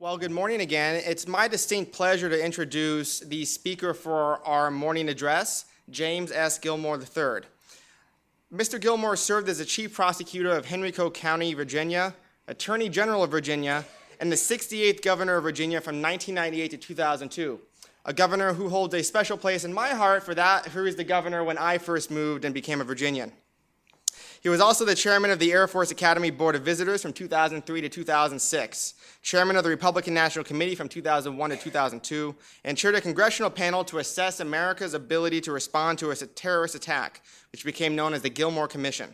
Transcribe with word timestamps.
Well, 0.00 0.16
good 0.16 0.30
morning 0.30 0.60
again. 0.60 1.02
It's 1.04 1.26
my 1.26 1.48
distinct 1.48 1.90
pleasure 1.90 2.28
to 2.28 2.44
introduce 2.44 3.18
the 3.18 3.44
speaker 3.44 3.92
for 3.92 4.38
our 4.46 4.70
morning 4.70 5.08
address, 5.08 5.64
James 5.90 6.30
S. 6.30 6.56
Gilmore 6.56 7.00
III. 7.00 7.42
Mr. 8.54 8.80
Gilmore 8.80 9.16
served 9.16 9.48
as 9.48 9.58
the 9.58 9.64
chief 9.64 9.92
prosecutor 9.92 10.52
of 10.52 10.72
Henrico 10.72 11.10
County, 11.10 11.52
Virginia, 11.52 12.14
attorney 12.46 12.88
general 12.88 13.24
of 13.24 13.32
Virginia, 13.32 13.84
and 14.20 14.30
the 14.30 14.36
68th 14.36 15.02
governor 15.02 15.34
of 15.34 15.42
Virginia 15.42 15.80
from 15.80 16.00
1998 16.00 16.70
to 16.70 16.76
2002. 16.76 17.60
A 18.04 18.12
governor 18.12 18.52
who 18.52 18.68
holds 18.68 18.94
a 18.94 19.02
special 19.02 19.36
place 19.36 19.64
in 19.64 19.72
my 19.72 19.88
heart 19.88 20.22
for 20.22 20.36
that 20.36 20.66
who 20.66 20.84
was 20.84 20.94
the 20.94 21.02
governor 21.02 21.42
when 21.42 21.58
I 21.58 21.76
first 21.78 22.08
moved 22.08 22.44
and 22.44 22.54
became 22.54 22.80
a 22.80 22.84
Virginian. 22.84 23.32
He 24.40 24.48
was 24.48 24.60
also 24.60 24.84
the 24.84 24.94
chairman 24.94 25.30
of 25.30 25.40
the 25.40 25.52
Air 25.52 25.66
Force 25.66 25.90
Academy 25.90 26.30
Board 26.30 26.54
of 26.54 26.62
Visitors 26.62 27.02
from 27.02 27.12
2003 27.12 27.80
to 27.80 27.88
2006, 27.88 28.94
chairman 29.20 29.56
of 29.56 29.64
the 29.64 29.70
Republican 29.70 30.14
National 30.14 30.44
Committee 30.44 30.76
from 30.76 30.88
2001 30.88 31.50
to 31.50 31.56
2002, 31.56 32.34
and 32.64 32.78
chaired 32.78 32.94
a 32.94 33.00
congressional 33.00 33.50
panel 33.50 33.84
to 33.84 33.98
assess 33.98 34.38
America's 34.38 34.94
ability 34.94 35.40
to 35.40 35.50
respond 35.50 35.98
to 35.98 36.10
a 36.10 36.14
terrorist 36.14 36.76
attack, 36.76 37.22
which 37.50 37.64
became 37.64 37.96
known 37.96 38.14
as 38.14 38.22
the 38.22 38.30
Gilmore 38.30 38.68
Commission. 38.68 39.12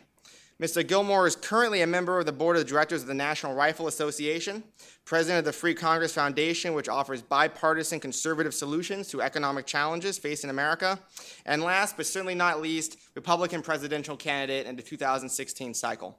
Mr. 0.61 0.87
Gilmore 0.87 1.27
is 1.27 1.35
currently 1.35 1.81
a 1.81 1.87
member 1.87 2.17
of 2.17 2.25
the 2.25 2.31
board 2.31 2.55
of 2.55 2.65
directors 2.65 3.01
of 3.01 3.09
the 3.09 3.13
National 3.13 3.53
Rifle 3.53 3.87
Association, 3.87 4.63
president 5.03 5.39
of 5.39 5.45
the 5.45 5.51
Free 5.51 5.73
Congress 5.73 6.13
Foundation, 6.13 6.73
which 6.73 6.87
offers 6.87 7.21
bipartisan 7.21 7.99
conservative 7.99 8.53
solutions 8.53 9.09
to 9.09 9.21
economic 9.21 9.65
challenges 9.65 10.17
facing 10.17 10.49
America, 10.49 10.97
and 11.45 11.61
last 11.61 11.97
but 11.97 12.05
certainly 12.05 12.35
not 12.35 12.61
least, 12.61 12.97
Republican 13.15 13.61
presidential 13.61 14.15
candidate 14.15 14.65
in 14.65 14.77
the 14.77 14.81
2016 14.81 15.73
cycle. 15.73 16.17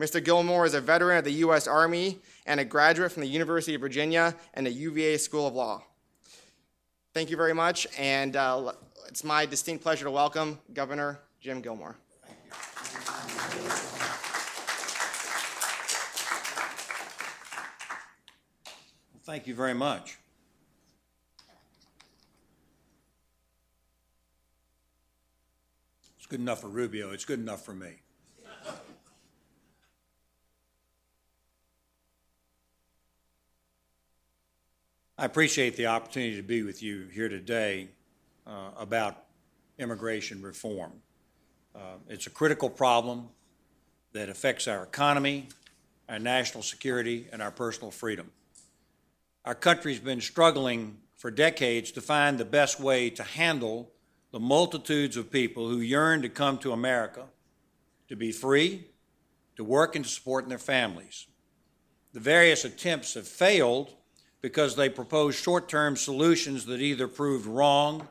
Mr. 0.00 0.24
Gilmore 0.24 0.64
is 0.64 0.72
a 0.72 0.80
veteran 0.80 1.18
of 1.18 1.24
the 1.24 1.32
U.S. 1.32 1.68
Army 1.68 2.18
and 2.46 2.60
a 2.60 2.64
graduate 2.64 3.12
from 3.12 3.20
the 3.20 3.28
University 3.28 3.74
of 3.74 3.82
Virginia 3.82 4.34
and 4.54 4.66
the 4.66 4.72
UVA 4.72 5.18
School 5.18 5.46
of 5.46 5.54
Law. 5.54 5.82
Thank 7.12 7.28
you 7.28 7.36
very 7.36 7.52
much, 7.52 7.86
and 7.98 8.34
uh, 8.34 8.72
it's 9.08 9.24
my 9.24 9.44
distinct 9.44 9.82
pleasure 9.82 10.06
to 10.06 10.10
welcome 10.10 10.58
Governor 10.72 11.20
Jim 11.38 11.60
Gilmore. 11.60 11.96
Thank 19.24 19.46
you 19.46 19.54
very 19.54 19.74
much. 19.74 20.18
It's 26.16 26.26
good 26.26 26.40
enough 26.40 26.60
for 26.60 26.68
Rubio. 26.68 27.10
It's 27.10 27.24
good 27.24 27.40
enough 27.40 27.64
for 27.64 27.74
me. 27.74 27.94
I 35.16 35.24
appreciate 35.24 35.76
the 35.76 35.86
opportunity 35.86 36.36
to 36.36 36.42
be 36.42 36.62
with 36.62 36.82
you 36.82 37.08
here 37.12 37.28
today 37.28 37.88
uh, 38.46 38.70
about 38.76 39.24
immigration 39.78 40.42
reform. 40.42 40.92
Uh, 41.74 41.96
it's 42.08 42.26
a 42.26 42.30
critical 42.30 42.68
problem 42.68 43.28
that 44.14 44.28
affects 44.28 44.68
our 44.68 44.84
economy, 44.84 45.48
our 46.08 46.20
national 46.20 46.62
security, 46.62 47.26
and 47.32 47.42
our 47.42 47.50
personal 47.50 47.90
freedom. 47.90 48.30
Our 49.44 49.56
country's 49.56 49.98
been 49.98 50.20
struggling 50.20 50.98
for 51.16 51.30
decades 51.30 51.90
to 51.92 52.00
find 52.00 52.38
the 52.38 52.44
best 52.44 52.80
way 52.80 53.10
to 53.10 53.22
handle 53.24 53.90
the 54.30 54.38
multitudes 54.40 55.16
of 55.16 55.30
people 55.30 55.68
who 55.68 55.80
yearn 55.80 56.22
to 56.22 56.28
come 56.28 56.58
to 56.58 56.72
America 56.72 57.24
to 58.08 58.16
be 58.16 58.30
free, 58.30 58.84
to 59.56 59.64
work, 59.64 59.96
and 59.96 60.04
to 60.04 60.10
support 60.10 60.48
their 60.48 60.58
families. 60.58 61.26
The 62.12 62.20
various 62.20 62.64
attempts 62.64 63.14
have 63.14 63.26
failed 63.26 63.94
because 64.40 64.76
they 64.76 64.88
proposed 64.88 65.42
short 65.42 65.68
term 65.68 65.96
solutions 65.96 66.66
that 66.66 66.80
either 66.80 67.08
proved 67.08 67.46
wrong 67.46 68.06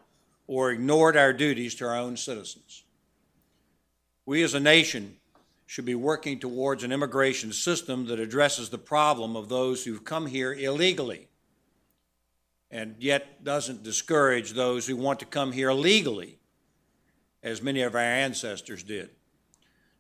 or 0.48 0.72
ignored 0.72 1.16
our 1.16 1.32
duties 1.32 1.76
to 1.76 1.86
our 1.86 1.96
own 1.96 2.18
citizens. 2.18 2.84
We 4.26 4.44
as 4.44 4.54
a 4.54 4.60
nation 4.60 5.18
should 5.74 5.86
be 5.86 5.96
working 5.96 6.38
towards 6.38 6.84
an 6.84 6.92
immigration 6.92 7.52
system 7.52 8.06
that 8.06 8.20
addresses 8.20 8.70
the 8.70 8.78
problem 8.78 9.36
of 9.36 9.50
those 9.50 9.84
who've 9.84 10.06
come 10.06 10.28
here 10.28 10.54
illegally 10.54 11.28
and 12.70 12.96
yet 13.00 13.44
doesn't 13.44 13.82
discourage 13.82 14.52
those 14.52 14.86
who 14.86 14.96
want 14.96 15.20
to 15.20 15.26
come 15.26 15.52
here 15.52 15.72
legally, 15.72 16.38
as 17.42 17.64
many 17.64 17.82
of 17.82 17.96
our 17.96 18.02
ancestors 18.02 18.84
did. 18.84 19.10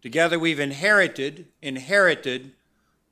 Together, 0.03 0.37
we've 0.37 0.59
inherited, 0.59 1.47
inherited 1.59 2.51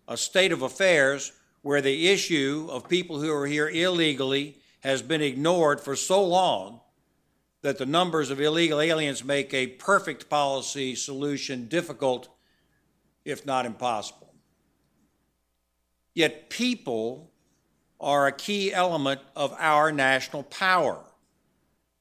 a 0.08 0.16
state 0.16 0.52
of 0.52 0.62
affairs 0.62 1.32
where 1.64 1.82
the 1.82 2.10
issue 2.10 2.68
of 2.70 2.88
people 2.88 3.20
who 3.20 3.34
are 3.34 3.48
here 3.48 3.70
illegally 3.70 4.56
has 4.82 5.02
been 5.02 5.24
ignored 5.24 5.82
for 5.82 5.96
so 5.96 6.24
long 6.24 6.80
that 7.64 7.80
the 7.80 7.88
numbers 7.88 8.30
of 8.30 8.40
illegal 8.40 8.80
aliens 8.80 9.24
make 9.24 9.52
a 9.52 9.66
perfect 9.66 10.30
policy 10.30 10.94
solution 10.94 11.68
difficult 11.68 12.30
if 13.26 13.46
not 13.46 13.66
impossible. 13.66 14.34
Yet 16.14 16.50
people 16.50 17.32
are 18.00 18.28
a 18.28 18.32
key 18.32 18.74
element 18.74 19.22
of 19.36 19.54
our 19.58 19.92
national 19.92 20.44
power 20.44 21.00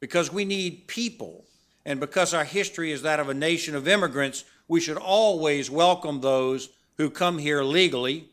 because 0.01 0.33
we 0.33 0.45
need 0.45 0.87
people. 0.89 1.45
And 1.85 2.01
because 2.01 2.35
our 2.35 2.45
history 2.45 2.93
is 2.93 3.03
that 3.03 3.21
of 3.21 3.29
a 3.29 3.35
nation 3.35 3.75
of 3.75 3.87
immigrants, 3.87 4.45
we 4.67 4.81
should 4.81 4.97
always 4.97 5.71
welcome 5.71 6.21
those 6.21 6.71
who 6.97 7.11
come 7.11 7.39
here 7.39 7.63
legally 7.63 8.29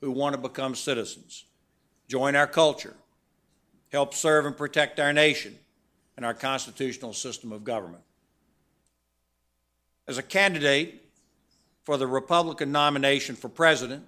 who 0.00 0.10
want 0.10 0.34
to 0.34 0.40
become 0.40 0.74
citizens, 0.74 1.44
join 2.06 2.36
our 2.36 2.46
culture, 2.46 2.94
help 3.90 4.14
serve 4.14 4.46
and 4.46 4.56
protect 4.56 5.00
our 5.00 5.12
nation 5.12 5.56
and 6.16 6.24
our 6.24 6.34
constitutional 6.34 7.12
system 7.12 7.52
of 7.52 7.64
government. 7.64 8.02
As 10.06 10.18
a 10.18 10.22
candidate 10.22 11.05
for 11.86 11.96
the 11.96 12.06
Republican 12.06 12.72
nomination 12.72 13.36
for 13.36 13.48
president, 13.48 14.04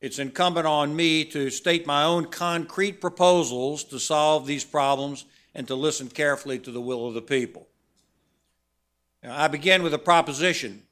it's 0.00 0.18
incumbent 0.18 0.66
on 0.66 0.94
me 0.94 1.24
to 1.26 1.50
state 1.50 1.86
my 1.86 2.02
own 2.02 2.24
concrete 2.24 3.00
proposals 3.00 3.84
to 3.84 4.00
solve 4.00 4.44
these 4.44 4.64
problems 4.64 5.24
and 5.54 5.68
to 5.68 5.76
listen 5.76 6.08
carefully 6.08 6.58
to 6.58 6.72
the 6.72 6.80
will 6.80 7.06
of 7.06 7.14
the 7.14 7.22
people. 7.22 7.68
Now, 9.22 9.40
I 9.40 9.46
begin 9.46 9.84
with 9.84 9.94
a 9.94 9.98
proposition 9.98 10.82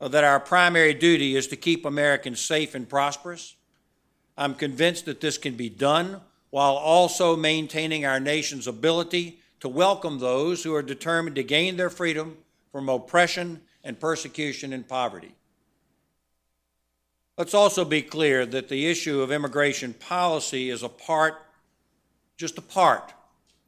that 0.00 0.22
our 0.22 0.38
primary 0.38 0.92
duty 0.92 1.34
is 1.34 1.46
to 1.46 1.56
keep 1.56 1.86
Americans 1.86 2.40
safe 2.40 2.74
and 2.74 2.86
prosperous. 2.86 3.56
I'm 4.36 4.54
convinced 4.54 5.06
that 5.06 5.22
this 5.22 5.38
can 5.38 5.54
be 5.54 5.70
done 5.70 6.20
while 6.50 6.74
also 6.74 7.36
maintaining 7.36 8.04
our 8.04 8.20
nation's 8.20 8.66
ability 8.66 9.38
to 9.60 9.68
welcome 9.68 10.18
those 10.18 10.62
who 10.62 10.74
are 10.74 10.82
determined 10.82 11.36
to 11.36 11.42
gain 11.42 11.78
their 11.78 11.88
freedom 11.88 12.36
from 12.70 12.90
oppression 12.90 13.62
and 13.84 14.00
persecution 14.00 14.72
and 14.72 14.88
poverty. 14.88 15.34
Let's 17.36 17.54
also 17.54 17.84
be 17.84 18.02
clear 18.02 18.46
that 18.46 18.68
the 18.68 18.86
issue 18.86 19.20
of 19.20 19.30
immigration 19.30 19.92
policy 19.92 20.70
is 20.70 20.82
a 20.82 20.88
part, 20.88 21.34
just 22.36 22.58
a 22.58 22.62
part, 22.62 23.12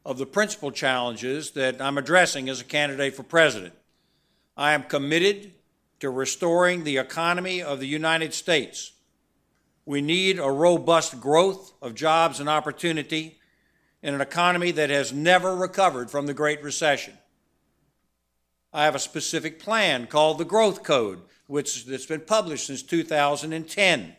of 0.04 0.18
the 0.18 0.26
principal 0.26 0.70
challenges 0.70 1.50
that 1.52 1.80
I'm 1.82 1.98
addressing 1.98 2.48
as 2.48 2.60
a 2.60 2.64
candidate 2.64 3.16
for 3.16 3.24
president. 3.24 3.74
I 4.56 4.72
am 4.72 4.84
committed 4.84 5.52
to 6.00 6.10
restoring 6.10 6.84
the 6.84 6.98
economy 6.98 7.60
of 7.60 7.80
the 7.80 7.88
United 7.88 8.32
States. 8.32 8.92
We 9.84 10.00
need 10.00 10.38
a 10.38 10.50
robust 10.50 11.20
growth 11.20 11.72
of 11.82 11.94
jobs 11.94 12.38
and 12.38 12.48
opportunity 12.48 13.38
in 14.02 14.14
an 14.14 14.20
economy 14.20 14.70
that 14.72 14.90
has 14.90 15.12
never 15.12 15.56
recovered 15.56 16.10
from 16.10 16.26
the 16.26 16.34
Great 16.34 16.62
Recession. 16.62 17.18
I 18.76 18.84
have 18.84 18.94
a 18.94 18.98
specific 18.98 19.58
plan 19.58 20.06
called 20.06 20.36
the 20.36 20.44
Growth 20.44 20.82
Code, 20.82 21.22
which 21.46 21.86
has 21.86 22.04
been 22.04 22.20
published 22.20 22.66
since 22.66 22.82
2010, 22.82 24.14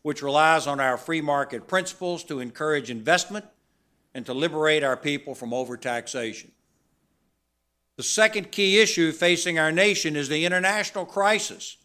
which 0.00 0.22
relies 0.22 0.66
on 0.66 0.80
our 0.80 0.96
free 0.96 1.20
market 1.20 1.68
principles 1.68 2.24
to 2.24 2.40
encourage 2.40 2.88
investment 2.88 3.44
and 4.14 4.24
to 4.24 4.32
liberate 4.32 4.82
our 4.82 4.96
people 4.96 5.34
from 5.34 5.50
overtaxation. 5.50 6.48
The 7.96 8.02
second 8.02 8.50
key 8.50 8.80
issue 8.80 9.12
facing 9.12 9.58
our 9.58 9.70
nation 9.70 10.16
is 10.16 10.30
the 10.30 10.46
international 10.46 11.04
crisis 11.04 11.76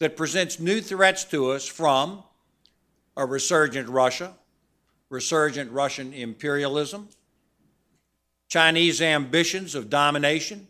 that 0.00 0.18
presents 0.18 0.60
new 0.60 0.82
threats 0.82 1.24
to 1.24 1.52
us 1.52 1.66
from 1.66 2.22
a 3.16 3.24
resurgent 3.24 3.88
Russia, 3.88 4.34
resurgent 5.08 5.72
Russian 5.72 6.12
imperialism, 6.12 7.08
Chinese 8.48 9.00
ambitions 9.00 9.74
of 9.74 9.88
domination, 9.88 10.66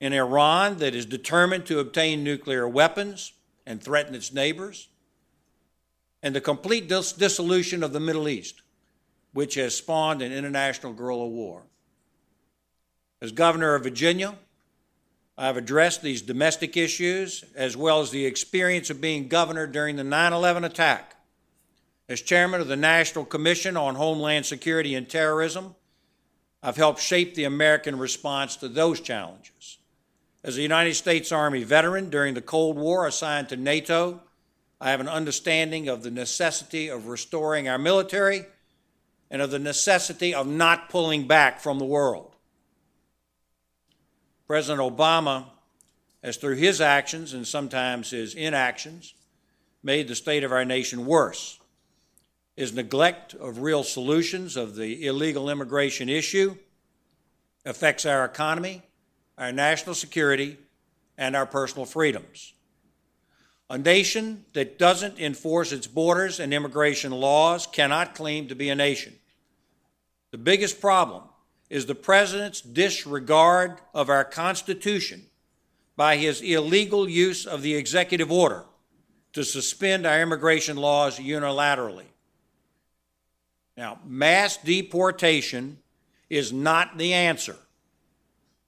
in 0.00 0.12
Iran 0.12 0.78
that 0.78 0.94
is 0.94 1.06
determined 1.06 1.66
to 1.66 1.80
obtain 1.80 2.22
nuclear 2.22 2.68
weapons 2.68 3.32
and 3.66 3.82
threaten 3.82 4.14
its 4.14 4.32
neighbors, 4.32 4.88
and 6.22 6.34
the 6.34 6.40
complete 6.40 6.88
dis- 6.88 7.12
dissolution 7.12 7.82
of 7.82 7.92
the 7.92 8.00
Middle 8.00 8.28
East, 8.28 8.62
which 9.32 9.54
has 9.54 9.74
spawned 9.74 10.22
an 10.22 10.32
international 10.32 10.92
guerrilla 10.92 11.28
war. 11.28 11.62
As 13.20 13.32
governor 13.32 13.74
of 13.74 13.82
Virginia, 13.82 14.36
I 15.36 15.46
have 15.46 15.56
addressed 15.56 16.02
these 16.02 16.22
domestic 16.22 16.76
issues 16.76 17.44
as 17.54 17.76
well 17.76 18.00
as 18.00 18.10
the 18.10 18.26
experience 18.26 18.90
of 18.90 19.00
being 19.00 19.28
governor 19.28 19.66
during 19.66 19.96
the 19.96 20.04
9 20.04 20.32
11 20.32 20.64
attack 20.64 21.14
As 22.08 22.20
chairman 22.20 22.60
of 22.60 22.68
the 22.68 22.76
National 22.76 23.24
Commission 23.24 23.76
on 23.76 23.94
Homeland 23.94 24.46
Security 24.46 24.94
and 24.94 25.08
Terrorism, 25.08 25.74
I've 26.62 26.76
helped 26.76 27.00
shape 27.00 27.34
the 27.34 27.44
American 27.44 27.98
response 27.98 28.56
to 28.56 28.68
those 28.68 29.00
challenges. 29.00 29.77
As 30.44 30.56
a 30.56 30.62
United 30.62 30.94
States 30.94 31.32
Army 31.32 31.64
veteran 31.64 32.10
during 32.10 32.34
the 32.34 32.40
Cold 32.40 32.76
War 32.76 33.06
assigned 33.06 33.48
to 33.48 33.56
NATO, 33.56 34.22
I 34.80 34.90
have 34.90 35.00
an 35.00 35.08
understanding 35.08 35.88
of 35.88 36.02
the 36.02 36.10
necessity 36.10 36.88
of 36.88 37.08
restoring 37.08 37.68
our 37.68 37.78
military 37.78 38.46
and 39.30 39.42
of 39.42 39.50
the 39.50 39.58
necessity 39.58 40.34
of 40.34 40.46
not 40.46 40.88
pulling 40.88 41.26
back 41.26 41.60
from 41.60 41.78
the 41.78 41.84
world. 41.84 42.36
President 44.46 44.80
Obama 44.80 45.46
has, 46.22 46.36
through 46.36 46.54
his 46.56 46.80
actions 46.80 47.34
and 47.34 47.46
sometimes 47.46 48.10
his 48.10 48.34
inactions, 48.34 49.14
made 49.82 50.08
the 50.08 50.14
state 50.14 50.44
of 50.44 50.52
our 50.52 50.64
nation 50.64 51.04
worse. 51.04 51.58
His 52.56 52.72
neglect 52.72 53.34
of 53.34 53.60
real 53.60 53.82
solutions 53.82 54.56
of 54.56 54.74
the 54.74 55.06
illegal 55.06 55.50
immigration 55.50 56.08
issue 56.08 56.56
affects 57.64 58.06
our 58.06 58.24
economy, 58.24 58.82
our 59.38 59.52
national 59.52 59.94
security, 59.94 60.58
and 61.16 61.34
our 61.34 61.46
personal 61.46 61.84
freedoms. 61.84 62.52
A 63.70 63.76
nation 63.76 64.44
that 64.54 64.78
doesn't 64.78 65.18
enforce 65.18 65.72
its 65.72 65.86
borders 65.86 66.40
and 66.40 66.54
immigration 66.54 67.12
laws 67.12 67.66
cannot 67.66 68.14
claim 68.14 68.48
to 68.48 68.54
be 68.54 68.70
a 68.70 68.74
nation. 68.74 69.14
The 70.30 70.38
biggest 70.38 70.80
problem 70.80 71.24
is 71.68 71.84
the 71.84 71.94
president's 71.94 72.60
disregard 72.60 73.78
of 73.92 74.08
our 74.08 74.24
Constitution 74.24 75.26
by 75.96 76.16
his 76.16 76.40
illegal 76.40 77.08
use 77.08 77.44
of 77.44 77.62
the 77.62 77.74
executive 77.74 78.32
order 78.32 78.64
to 79.34 79.44
suspend 79.44 80.06
our 80.06 80.22
immigration 80.22 80.76
laws 80.76 81.18
unilaterally. 81.18 82.06
Now, 83.76 83.98
mass 84.06 84.56
deportation 84.56 85.78
is 86.30 86.52
not 86.52 86.96
the 86.96 87.12
answer, 87.12 87.56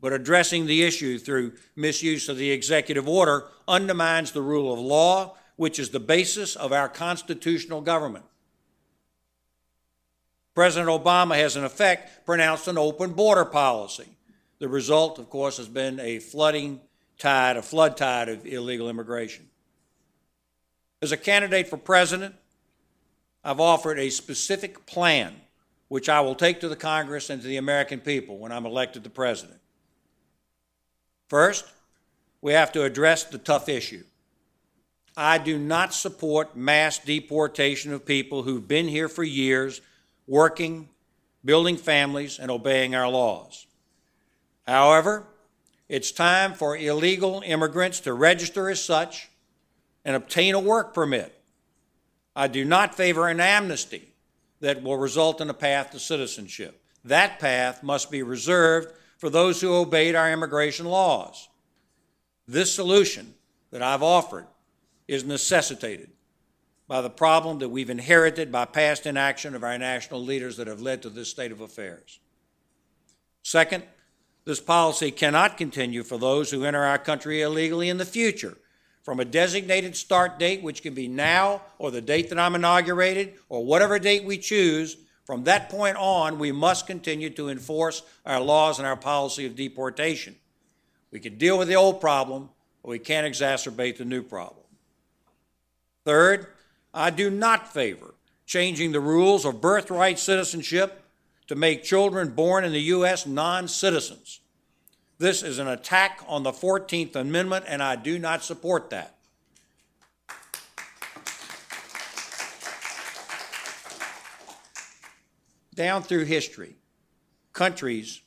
but 0.00 0.12
addressing 0.12 0.67
the 0.67 0.82
issue 0.82 1.19
through 1.19 1.52
misuse 1.76 2.29
of 2.29 2.37
the 2.37 2.50
executive 2.50 3.08
order 3.08 3.47
undermines 3.69 4.32
the 4.32 4.43
rule 4.43 4.73
of 4.73 4.79
law, 4.79 5.37
which 5.56 5.79
is 5.79 5.91
the 5.91 6.00
basis 6.00 6.56
of 6.56 6.73
our 6.73 6.88
constitutional 6.88 7.81
government. 7.81 8.25
President 10.55 10.91
Obama 10.91 11.37
has, 11.37 11.56
in 11.56 11.64
effect, 11.64 12.26
pronounced 12.26 12.67
an 12.67 12.79
open 12.79 13.12
border 13.12 13.44
policy. 13.44 14.08
The 14.58 14.69
result, 14.69 15.19
of 15.19 15.31
course, 15.31 15.58
has 15.58 15.69
been 15.69 16.00
a 16.00 16.19
flooding 16.19 16.81
tide, 17.19 17.56
a 17.56 17.62
flood 17.62 17.96
tide 17.96 18.29
of 18.29 18.46
illegal 18.46 18.88
immigration. 18.88 19.49
As 21.03 21.12
a 21.12 21.17
candidate 21.17 21.69
for 21.69 21.76
president, 21.76 22.35
I've 23.43 23.61
offered 23.61 23.99
a 23.99 24.11
specific 24.11 24.85
plan 24.87 25.35
which 25.88 26.08
I 26.08 26.20
will 26.20 26.35
take 26.35 26.61
to 26.61 26.69
the 26.69 26.76
Congress 26.76 27.31
and 27.31 27.41
to 27.43 27.49
the 27.49 27.56
American 27.56 28.00
people 28.00 28.38
when 28.38 28.53
I'm 28.53 28.67
elected 28.67 29.03
the 29.03 29.11
president. 29.11 29.59
First, 31.31 31.65
we 32.43 32.53
have 32.53 32.73
to 32.73 32.82
address 32.82 33.23
the 33.23 33.38
tough 33.38 33.69
issue. 33.69 34.03
I 35.17 35.38
do 35.38 35.59
not 35.59 35.94
support 35.94 36.56
mass 36.56 36.99
deportation 36.99 37.93
of 37.93 38.05
people 38.05 38.43
who've 38.43 38.67
been 38.67 38.88
here 38.88 39.09
for 39.09 39.23
years 39.23 39.81
working, 40.27 40.88
building 41.44 41.77
families, 41.77 42.41
and 42.41 42.50
obeying 42.50 42.97
our 42.97 43.09
laws. 43.09 43.67
However, 44.67 45.25
it's 45.88 46.11
time 46.11 46.53
for 46.53 46.77
illegal 46.77 47.43
immigrants 47.47 48.00
to 48.00 48.12
register 48.12 48.69
as 48.69 48.82
such 48.82 49.29
and 50.05 50.17
obtain 50.17 50.55
a 50.55 50.61
work 50.61 50.93
permit. 50.93 51.41
I 52.35 52.49
do 52.49 52.65
not 52.65 52.97
favor 52.97 53.29
an 53.29 53.41
amnesty 53.41 54.15
that 54.61 54.82
will 54.82 54.97
result 54.97 55.41
in 55.41 55.49
a 55.49 55.55
path 55.55 55.91
to 55.93 56.00
citizenship. 56.00 56.82
That 57.05 57.38
path 57.38 57.85
must 57.85 58.11
be 58.11 58.23
reserved 58.25 58.93
for 59.20 59.28
those 59.28 59.61
who 59.61 59.75
obeyed 59.75 60.14
our 60.14 60.32
immigration 60.32 60.87
laws. 60.87 61.50
This 62.49 62.75
solution 62.75 63.34
that 63.70 63.82
I've 63.82 64.02
offered 64.02 64.46
is 65.06 65.25
necessitated 65.25 66.08
by 66.88 67.02
the 67.02 67.11
problem 67.11 67.58
that 67.58 67.69
we've 67.69 67.90
inherited 67.90 68.50
by 68.50 68.64
past 68.64 69.05
inaction 69.05 69.55
of 69.55 69.62
our 69.62 69.76
national 69.76 70.25
leaders 70.25 70.56
that 70.56 70.67
have 70.67 70.81
led 70.81 71.02
to 71.02 71.11
this 71.11 71.28
state 71.28 71.52
of 71.52 71.61
affairs. 71.61 72.19
Second, 73.43 73.84
this 74.46 74.58
policy 74.58 75.11
cannot 75.11 75.58
continue 75.58 76.02
for 76.02 76.17
those 76.17 76.50
who 76.50 76.64
enter 76.64 76.82
our 76.82 76.99
country 76.99 77.43
illegally 77.43 77.90
in 77.90 77.99
the 77.99 78.06
future 78.06 78.56
from 79.02 79.20
a 79.20 79.25
designated 79.25 79.94
start 79.94 80.38
date, 80.38 80.62
which 80.62 80.82
can 80.82 80.94
be 80.94 81.08
now 81.08 81.61
or 81.78 81.90
the 81.90 82.00
date 82.00 82.31
that 82.31 82.38
I'm 82.38 82.55
inaugurated 82.55 83.34
or 83.50 83.64
whatever 83.67 83.99
date 83.99 84.25
we 84.25 84.38
choose. 84.38 84.96
From 85.31 85.44
that 85.44 85.69
point 85.69 85.97
on, 85.97 86.41
we 86.41 86.50
must 86.50 86.88
continue 86.88 87.31
to 87.31 87.50
enforce 87.50 88.03
our 88.27 88.41
laws 88.41 88.81
and 88.81 88.88
our 88.88 88.97
policy 88.97 89.47
of 89.47 89.55
deportation. 89.55 90.35
We 91.12 91.21
can 91.21 91.38
deal 91.38 91.56
with 91.56 91.69
the 91.69 91.77
old 91.77 92.00
problem, 92.00 92.49
but 92.82 92.88
we 92.88 92.99
can't 92.99 93.32
exacerbate 93.32 93.99
the 93.99 94.05
new 94.05 94.25
problem. 94.25 94.65
Third, 96.05 96.49
I 96.93 97.11
do 97.11 97.31
not 97.31 97.73
favor 97.73 98.15
changing 98.44 98.91
the 98.91 98.99
rules 98.99 99.44
of 99.44 99.61
birthright 99.61 100.19
citizenship 100.19 101.00
to 101.47 101.55
make 101.55 101.85
children 101.85 102.31
born 102.31 102.65
in 102.65 102.73
the 102.73 102.81
U.S. 102.81 103.25
non 103.25 103.69
citizens. 103.69 104.41
This 105.19 105.44
is 105.44 105.61
an 105.61 105.69
attack 105.69 106.25
on 106.27 106.43
the 106.43 106.50
14th 106.50 107.15
Amendment, 107.15 107.67
and 107.69 107.85
I 107.85 107.94
do 107.94 108.19
not 108.19 108.43
support 108.43 108.91
that. 108.91 109.15
Down 115.81 116.03
through 116.03 116.27
history, 116.27 116.77
countries 117.55 118.21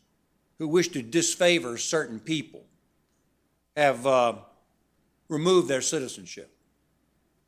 who 0.57 0.67
wish 0.67 0.87
to 0.87 1.03
disfavor 1.03 1.77
certain 1.77 2.19
people 2.19 2.63
have 3.77 4.07
uh, 4.07 4.33
removed 5.29 5.67
their 5.67 5.83
citizenship 5.83 6.51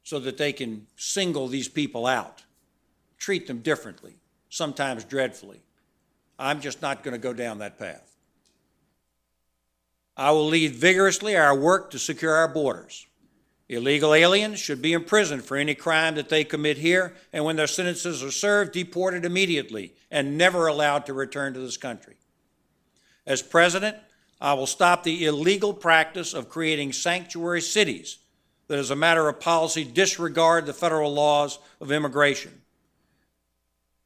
so 0.03 0.19
that 0.19 0.37
they 0.37 0.53
can 0.53 0.85
single 0.95 1.47
these 1.47 1.67
people 1.67 2.05
out, 2.05 2.43
treat 3.17 3.47
them 3.47 3.61
differently, 3.61 4.13
sometimes 4.47 5.03
dreadfully. 5.05 5.63
I'm 6.37 6.61
just 6.61 6.83
not 6.83 7.01
going 7.01 7.15
to 7.15 7.17
go 7.17 7.33
down 7.33 7.57
that 7.57 7.79
path. 7.79 8.15
I 10.15 10.29
will 10.29 10.45
lead 10.45 10.73
vigorously 10.73 11.35
our 11.35 11.57
work 11.57 11.89
to 11.89 11.97
secure 11.97 12.35
our 12.35 12.47
borders. 12.47 13.07
Illegal 13.67 14.13
aliens 14.13 14.59
should 14.59 14.81
be 14.81 14.93
imprisoned 14.93 15.43
for 15.43 15.57
any 15.57 15.73
crime 15.73 16.15
that 16.15 16.29
they 16.29 16.43
commit 16.43 16.77
here, 16.77 17.15
and 17.33 17.43
when 17.43 17.55
their 17.55 17.65
sentences 17.65 18.23
are 18.23 18.31
served, 18.31 18.73
deported 18.73 19.25
immediately 19.25 19.95
and 20.11 20.37
never 20.37 20.67
allowed 20.67 21.07
to 21.07 21.13
return 21.13 21.53
to 21.53 21.59
this 21.59 21.77
country. 21.77 22.15
As 23.25 23.41
president, 23.41 23.97
I 24.39 24.53
will 24.53 24.67
stop 24.67 25.03
the 25.03 25.25
illegal 25.25 25.73
practice 25.73 26.33
of 26.35 26.49
creating 26.49 26.93
sanctuary 26.93 27.61
cities 27.61 28.19
that, 28.67 28.77
as 28.77 28.91
a 28.91 28.95
matter 28.95 29.27
of 29.27 29.39
policy, 29.39 29.83
disregard 29.83 30.67
the 30.67 30.73
federal 30.73 31.11
laws 31.11 31.57
of 31.81 31.91
immigration. 31.91 32.61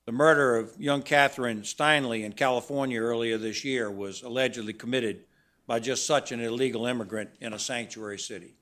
The 0.05 0.13
murder 0.13 0.55
of 0.55 0.73
young 0.79 1.03
Kathryn 1.03 1.63
Steinle 1.63 2.23
in 2.23 2.31
California 2.31 2.99
earlier 2.99 3.37
this 3.37 3.65
year 3.65 3.91
was 3.91 4.23
allegedly 4.23 4.73
committed 4.73 5.25
by 5.67 5.79
just 5.79 6.05
such 6.05 6.31
an 6.31 6.39
illegal 6.39 6.85
immigrant 6.85 7.29
in 7.41 7.53
a 7.53 7.59
sanctuary 7.59 8.17
city. 8.19 8.55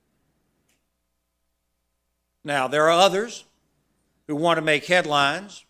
Now, 2.48 2.70
there 2.70 2.86
are 2.86 2.92
others 2.98 3.44
who 4.30 4.36
want 4.38 4.56
to 4.56 4.62
make 4.62 4.86
headlines 4.86 5.66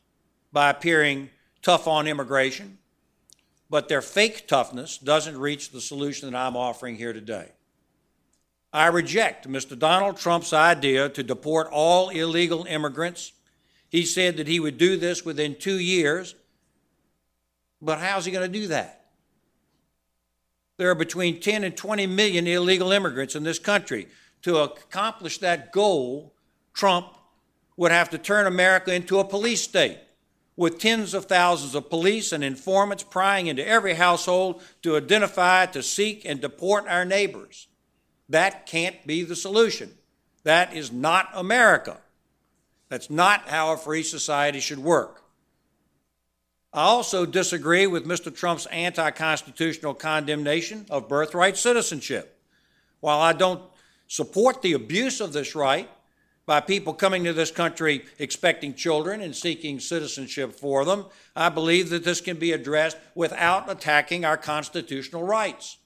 by 0.53 0.69
appearing 0.69 1.31
tough 1.63 1.87
on 1.87 2.07
immigration, 2.07 2.77
but 3.67 3.89
their 3.89 4.03
fake 4.03 4.47
toughness 4.47 4.99
doesn't 4.99 5.39
reach 5.39 5.71
the 5.71 5.81
solution 5.81 6.29
that 6.29 6.37
I'm 6.37 6.55
offering 6.55 6.95
here 6.95 7.13
today. 7.13 7.49
I 8.71 8.87
reject 8.87 9.49
Mr. 9.49 9.77
Donald 9.77 10.17
Trump's 10.17 10.53
idea 10.53 11.09
to 11.09 11.23
deport 11.23 11.67
all 11.71 12.09
illegal 12.09 12.65
immigrants. 12.65 13.31
He 13.89 14.05
said 14.05 14.37
that 14.37 14.47
he 14.47 14.59
would 14.59 14.77
do 14.77 14.97
this 14.97 15.25
within 15.25 15.55
two 15.55 15.79
years. 15.79 16.35
But 17.81 17.97
how's 17.97 18.25
he 18.25 18.31
going 18.31 18.51
to 18.51 18.59
do 18.59 18.67
that? 18.67 19.07
There 20.77 20.91
are 20.91 20.95
between 20.95 21.39
10 21.39 21.63
and 21.63 21.75
20 21.75 22.05
million 22.05 22.45
illegal 22.45 22.91
immigrants 22.91 23.35
in 23.35 23.41
this 23.41 23.57
country. 23.57 24.09
To 24.43 24.57
accomplish 24.57 25.39
that 25.39 25.71
goal, 25.71 26.35
Trump 26.77 27.07
would 27.75 27.91
have 27.91 28.11
to 28.11 28.19
turn 28.19 28.45
America 28.45 28.93
into 28.93 29.19
a 29.19 29.25
police 29.25 29.61
state 29.61 29.97
with 30.55 30.79
tens 30.79 31.15
of 31.15 31.25
thousands 31.25 31.73
of 31.73 31.89
police 31.89 32.31
and 32.31 32.43
informants 32.43 33.03
prying 33.03 33.47
into 33.47 33.67
every 33.67 33.95
household 33.95 34.61
to 34.83 34.95
identify, 34.95 35.65
to 35.65 35.81
seek, 35.81 36.23
and 36.23 36.39
deport 36.39 36.87
our 36.87 37.03
neighbors. 37.03 37.67
That 38.29 38.67
can't 38.67 39.05
be 39.07 39.23
the 39.23 39.35
solution. 39.35 39.91
That 40.43 40.75
is 40.75 40.91
not 40.91 41.29
America. 41.33 41.97
That's 42.89 43.09
not 43.09 43.49
how 43.49 43.73
a 43.73 43.77
free 43.77 44.03
society 44.03 44.59
should 44.59 44.79
work. 44.79 45.23
I 46.73 46.83
also 46.83 47.25
disagree 47.25 47.87
with 47.87 48.05
Mr. 48.05 48.33
Trump's 48.33 48.67
anti 48.67 49.09
constitutional 49.11 49.95
condemnation 49.95 50.85
of 50.91 51.09
birthright 51.09 51.57
citizenship. 51.57 52.39
While 52.99 53.19
I 53.19 53.33
don't 53.33 53.63
support 54.07 54.61
the 54.61 54.73
abuse 54.73 55.19
of 55.19 55.33
this 55.33 55.55
right, 55.55 55.89
by 56.47 56.61
people 56.61 56.93
coming 56.93 57.25
to 57.25 57.33
this 57.33 57.51
country 57.51 58.05
expecting 58.17 58.73
children 58.73 59.21
and 59.21 59.35
seeking 59.35 59.81
citizenship 59.81 60.53
for 60.53 60.85
them, 60.85 61.05
I 61.35 61.49
believe 61.49 61.89
that 61.89 62.05
this 62.05 62.21
can 62.21 62.37
be 62.37 62.53
addressed 62.53 62.97
without 63.13 63.69
attacking 63.69 64.23
our 64.23 64.37
constitutional 64.37 65.23
rights. 65.23 65.77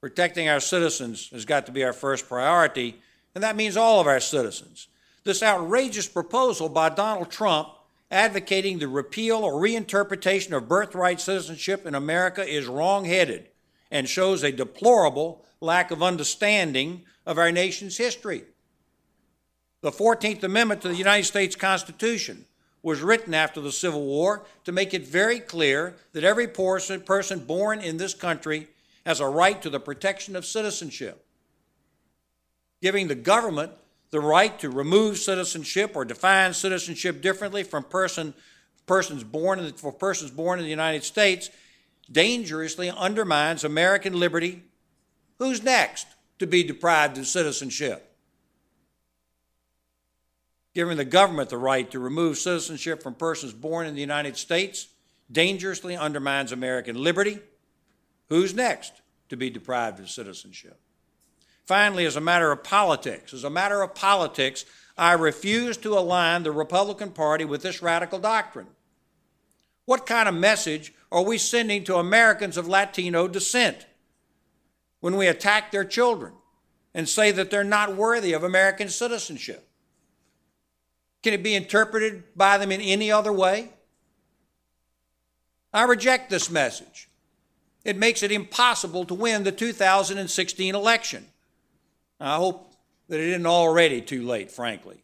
Protecting 0.00 0.48
our 0.48 0.60
citizens 0.60 1.28
has 1.30 1.44
got 1.44 1.66
to 1.66 1.72
be 1.72 1.84
our 1.84 1.92
first 1.92 2.26
priority, 2.26 3.00
and 3.34 3.44
that 3.44 3.54
means 3.54 3.76
all 3.76 4.00
of 4.00 4.06
our 4.06 4.20
citizens. 4.20 4.88
This 5.24 5.42
outrageous 5.42 6.08
proposal 6.08 6.70
by 6.70 6.88
Donald 6.88 7.30
Trump 7.30 7.68
advocating 8.10 8.78
the 8.78 8.88
repeal 8.88 9.44
or 9.44 9.60
reinterpretation 9.60 10.56
of 10.56 10.68
birthright 10.68 11.20
citizenship 11.20 11.84
in 11.84 11.94
America 11.94 12.48
is 12.48 12.66
wrong-headed 12.66 13.48
and 13.90 14.08
shows 14.08 14.42
a 14.42 14.50
deplorable 14.50 15.44
lack 15.60 15.90
of 15.90 16.02
understanding 16.02 17.04
of 17.28 17.36
our 17.36 17.52
nation's 17.52 17.98
history. 17.98 18.42
The 19.82 19.92
14th 19.92 20.42
Amendment 20.42 20.80
to 20.80 20.88
the 20.88 20.96
United 20.96 21.24
States 21.24 21.54
Constitution 21.54 22.46
was 22.82 23.02
written 23.02 23.34
after 23.34 23.60
the 23.60 23.70
Civil 23.70 24.04
War 24.06 24.46
to 24.64 24.72
make 24.72 24.94
it 24.94 25.06
very 25.06 25.38
clear 25.38 25.94
that 26.14 26.24
every 26.24 26.48
person, 26.48 27.40
born 27.40 27.80
in 27.80 27.98
this 27.98 28.14
country 28.14 28.68
has 29.04 29.20
a 29.20 29.28
right 29.28 29.60
to 29.60 29.68
the 29.68 29.78
protection 29.78 30.36
of 30.36 30.46
citizenship, 30.46 31.24
giving 32.80 33.08
the 33.08 33.14
government 33.14 33.72
the 34.10 34.20
right 34.20 34.58
to 34.60 34.70
remove 34.70 35.18
citizenship 35.18 35.92
or 35.94 36.06
define 36.06 36.54
citizenship 36.54 37.20
differently 37.20 37.62
from 37.62 37.84
person, 37.84 38.32
persons 38.86 39.22
born 39.22 39.58
in, 39.58 39.74
for 39.74 39.92
persons 39.92 40.30
born 40.30 40.58
in 40.58 40.64
the 40.64 40.70
United 40.70 41.04
States 41.04 41.50
dangerously 42.10 42.90
undermines 42.90 43.64
American 43.64 44.18
liberty. 44.18 44.62
Who's 45.38 45.62
next 45.62 46.06
to 46.38 46.46
be 46.46 46.62
deprived 46.62 47.18
of 47.18 47.26
citizenship? 47.26 48.04
Giving 50.74 50.96
the 50.96 51.04
government 51.04 51.50
the 51.50 51.58
right 51.58 51.90
to 51.90 51.98
remove 51.98 52.38
citizenship 52.38 53.02
from 53.02 53.14
persons 53.14 53.52
born 53.52 53.86
in 53.86 53.94
the 53.94 54.00
United 54.00 54.36
States 54.36 54.88
dangerously 55.30 55.96
undermines 55.96 56.52
American 56.52 56.96
liberty 57.02 57.40
Who's 58.28 58.54
next 58.54 58.92
to 59.30 59.36
be 59.36 59.50
deprived 59.50 60.00
of 60.00 60.10
citizenship? 60.10 60.78
Finally, 61.64 62.06
as 62.06 62.16
a 62.16 62.20
matter 62.20 62.50
of 62.52 62.64
politics, 62.64 63.34
as 63.34 63.44
a 63.44 63.50
matter 63.50 63.82
of 63.82 63.94
politics, 63.94 64.64
I 64.96 65.12
refuse 65.12 65.76
to 65.78 65.98
align 65.98 66.42
the 66.42 66.52
Republican 66.52 67.10
Party 67.10 67.44
with 67.44 67.62
this 67.62 67.82
radical 67.82 68.18
doctrine. 68.18 68.68
What 69.84 70.06
kind 70.06 70.28
of 70.28 70.34
message 70.34 70.92
are 71.10 71.22
we 71.22 71.38
sending 71.38 71.84
to 71.84 71.96
Americans 71.96 72.56
of 72.56 72.68
Latino 72.68 73.28
descent 73.28 73.86
when 75.00 75.16
we 75.16 75.26
attack 75.26 75.70
their 75.70 75.84
children 75.84 76.32
and 76.94 77.08
say 77.08 77.30
that 77.30 77.50
they're 77.50 77.64
not 77.64 77.96
worthy 77.96 78.32
of 78.32 78.42
American 78.42 78.88
citizenship? 78.88 79.68
Can 81.22 81.34
it 81.34 81.42
be 81.42 81.54
interpreted 81.54 82.24
by 82.36 82.58
them 82.58 82.72
in 82.72 82.80
any 82.80 83.10
other 83.10 83.32
way? 83.32 83.70
I 85.72 85.84
reject 85.84 86.30
this 86.30 86.50
message 86.50 87.08
it 87.88 87.96
makes 87.96 88.22
it 88.22 88.30
impossible 88.30 89.06
to 89.06 89.14
win 89.14 89.44
the 89.44 89.52
2016 89.52 90.74
election. 90.74 91.26
I 92.20 92.36
hope 92.36 92.74
that 93.08 93.18
it 93.18 93.30
isn't 93.30 93.46
already 93.46 94.02
too 94.02 94.26
late, 94.26 94.50
frankly. 94.50 95.02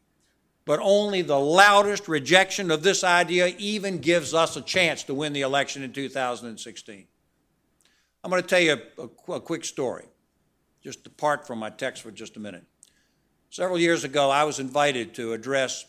But 0.66 0.80
only 0.82 1.22
the 1.22 1.38
loudest 1.38 2.08
rejection 2.08 2.70
of 2.70 2.82
this 2.82 3.02
idea 3.02 3.54
even 3.56 3.98
gives 3.98 4.34
us 4.34 4.56
a 4.56 4.60
chance 4.60 5.02
to 5.04 5.14
win 5.14 5.32
the 5.32 5.40
election 5.40 5.82
in 5.82 5.94
2016. 5.94 7.06
I'm 8.25 8.31
going 8.31 8.40
to 8.40 8.49
tell 8.49 8.61
you 8.61 8.78
a, 8.97 9.02
a, 9.02 9.35
a 9.35 9.40
quick 9.40 9.66
story, 9.66 10.07
just 10.83 11.07
apart 11.07 11.47
from 11.47 11.59
my 11.59 11.69
text 11.69 12.02
for 12.02 12.11
just 12.11 12.38
a 12.38 12.40
minute. 12.40 12.64
Several 13.50 13.78
years 13.78 14.02
ago, 14.02 14.31
I 14.31 14.45
was 14.45 14.61
invited 14.61 15.12
to 15.16 15.35
address 15.35 15.85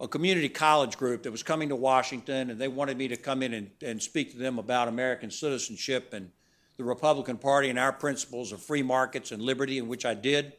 a 0.00 0.08
community 0.08 0.48
college 0.48 0.98
group 0.98 1.22
that 1.22 1.30
was 1.30 1.44
coming 1.44 1.68
to 1.68 1.76
Washington, 1.76 2.50
and 2.50 2.60
they 2.60 2.66
wanted 2.66 2.98
me 2.98 3.06
to 3.06 3.16
come 3.16 3.44
in 3.44 3.54
and, 3.54 3.70
and 3.80 4.02
speak 4.02 4.32
to 4.32 4.38
them 4.38 4.58
about 4.58 4.88
American 4.88 5.30
citizenship 5.30 6.12
and 6.12 6.32
the 6.78 6.84
Republican 6.84 7.38
Party 7.38 7.70
and 7.70 7.78
our 7.78 7.92
principles 7.92 8.50
of 8.50 8.60
free 8.60 8.82
markets 8.82 9.30
and 9.30 9.40
liberty, 9.40 9.78
in 9.78 9.86
which 9.86 10.04
I 10.04 10.14
did. 10.14 10.54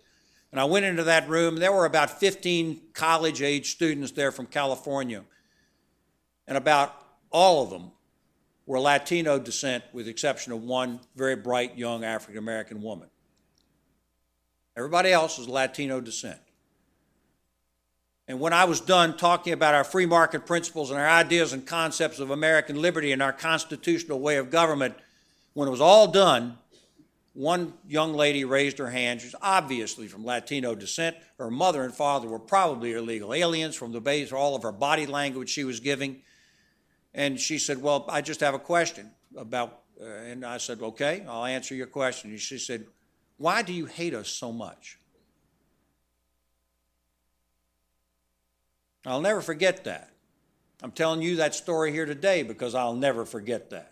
And 0.54 0.62
I 0.62 0.64
went 0.64 0.86
into 0.86 1.04
that 1.04 1.28
room. 1.28 1.58
There 1.58 1.74
were 1.74 1.86
about 1.86 2.18
15 2.18 2.80
college 2.94 3.42
age 3.42 3.72
students 3.72 4.14
there 4.14 4.32
from 4.32 4.46
California, 4.46 5.26
and 6.48 6.58
about 6.58 6.96
all 7.30 7.62
of 7.62 7.72
them 7.72 7.92
were 8.66 8.80
Latino 8.80 9.40
descent, 9.40 9.84
with 9.92 10.06
the 10.06 10.12
exception 10.12 10.54
of 10.54 10.64
one 10.64 11.00
very 11.16 11.36
bright 11.36 11.78
young 11.78 12.04
African 12.04 12.38
American 12.38 12.82
woman. 12.82 13.10
Everybody 14.76 15.12
else 15.12 15.38
was 15.38 15.48
Latino 15.48 16.02
descent. 16.02 16.40
And 18.28 18.40
when 18.40 18.54
I 18.54 18.66
was 18.66 18.80
done 18.80 19.18
talking 19.18 19.52
about 19.52 19.76
our 19.76 19.84
free 19.84 20.06
market 20.06 20.46
principles 20.46 20.90
and 20.90 21.00
our 21.00 21.08
ideas 21.08 21.52
and 21.52 21.66
concepts 21.66 22.20
of 22.20 22.32
American 22.32 22.82
liberty 22.82 23.12
and 23.12 23.22
our 23.22 23.34
constitutional 23.34 24.20
way 24.20 24.38
of 24.38 24.50
government, 24.50 24.96
when 25.54 25.68
it 25.68 25.72
was 25.72 25.82
all 25.82 26.08
done, 26.08 26.58
one 27.34 27.74
young 27.88 28.14
lady 28.14 28.46
raised 28.46 28.78
her 28.78 28.90
hand. 28.90 29.20
She's 29.20 29.36
obviously 29.42 30.08
from 30.08 30.24
Latino 30.26 30.74
descent. 30.74 31.18
Her 31.38 31.52
mother 31.52 31.84
and 31.84 31.94
father 31.94 32.28
were 32.28 32.40
probably 32.40 32.94
illegal 32.94 33.34
aliens 33.34 33.76
from 33.76 33.92
the 33.92 34.02
base, 34.02 34.32
all 34.32 34.56
of 34.56 34.64
her 34.64 34.72
body 34.72 35.06
language 35.06 35.50
she 35.50 35.64
was 35.64 35.80
giving. 35.80 36.22
And 37.14 37.40
she 37.40 37.58
said, 37.60 37.82
Well, 37.82 38.06
I 38.10 38.22
just 38.22 38.40
have 38.40 38.54
a 38.54 38.60
question 38.60 39.12
about, 39.36 39.82
uh, 40.02 40.06
and 40.06 40.46
I 40.46 40.58
said, 40.58 40.82
Okay, 40.82 41.24
I'll 41.28 41.46
answer 41.46 41.76
your 41.76 41.88
question. 41.88 42.32
And 42.32 42.40
she 42.40 42.58
said, 42.58 42.86
Why 43.38 43.62
do 43.62 43.74
you 43.74 43.86
hate 43.86 44.14
us 44.14 44.30
so 44.30 44.52
much? 44.52 45.00
I'll 49.06 49.22
never 49.22 49.42
forget 49.42 49.84
that. 49.84 50.10
I'm 50.82 50.92
telling 50.92 51.22
you 51.22 51.38
that 51.38 51.56
story 51.56 51.92
here 51.92 52.06
today 52.06 52.44
because 52.44 52.76
I'll 52.76 52.96
never 52.96 53.26
forget 53.26 53.70
that. 53.70 53.92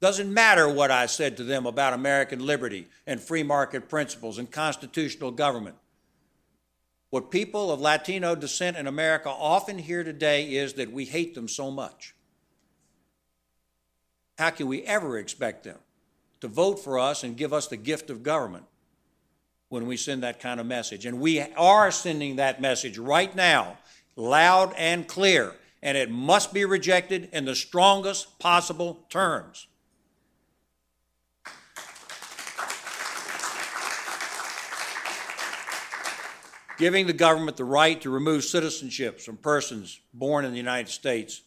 Doesn't 0.00 0.32
matter 0.32 0.68
what 0.68 0.90
I 0.90 1.06
said 1.06 1.36
to 1.38 1.44
them 1.44 1.66
about 1.66 1.94
American 1.94 2.44
liberty 2.44 2.88
and 3.06 3.20
free 3.20 3.42
market 3.42 3.88
principles 3.88 4.38
and 4.38 4.50
constitutional 4.50 5.30
government. 5.30 5.76
What 7.14 7.30
people 7.30 7.70
of 7.70 7.80
Latino 7.80 8.34
descent 8.34 8.76
in 8.76 8.88
America 8.88 9.28
often 9.28 9.78
hear 9.78 10.02
today 10.02 10.52
is 10.52 10.72
that 10.72 10.90
we 10.90 11.04
hate 11.04 11.36
them 11.36 11.46
so 11.46 11.70
much. 11.70 12.12
How 14.36 14.50
can 14.50 14.66
we 14.66 14.82
ever 14.82 15.16
expect 15.16 15.62
them 15.62 15.78
to 16.40 16.48
vote 16.48 16.80
for 16.80 16.98
us 16.98 17.22
and 17.22 17.36
give 17.36 17.52
us 17.52 17.68
the 17.68 17.76
gift 17.76 18.10
of 18.10 18.24
government 18.24 18.64
when 19.68 19.86
we 19.86 19.96
send 19.96 20.24
that 20.24 20.40
kind 20.40 20.58
of 20.58 20.66
message? 20.66 21.06
And 21.06 21.20
we 21.20 21.40
are 21.40 21.92
sending 21.92 22.34
that 22.34 22.60
message 22.60 22.98
right 22.98 23.32
now 23.36 23.78
loud 24.16 24.74
and 24.76 25.06
clear, 25.06 25.52
and 25.84 25.96
it 25.96 26.10
must 26.10 26.52
be 26.52 26.64
rejected 26.64 27.28
in 27.32 27.44
the 27.44 27.54
strongest 27.54 28.40
possible 28.40 29.06
terms. 29.08 29.68
Giving 36.76 37.06
the 37.06 37.12
government 37.12 37.56
the 37.56 37.64
right 37.64 38.00
to 38.00 38.10
remove 38.10 38.42
citizenships 38.42 39.22
from 39.22 39.36
persons 39.36 40.00
born 40.12 40.44
in 40.44 40.50
the 40.50 40.56
United 40.56 40.88
States 40.88 41.42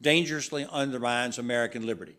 dangerously 0.00 0.66
undermines 0.70 1.38
American 1.38 1.86
liberty. 1.86 2.16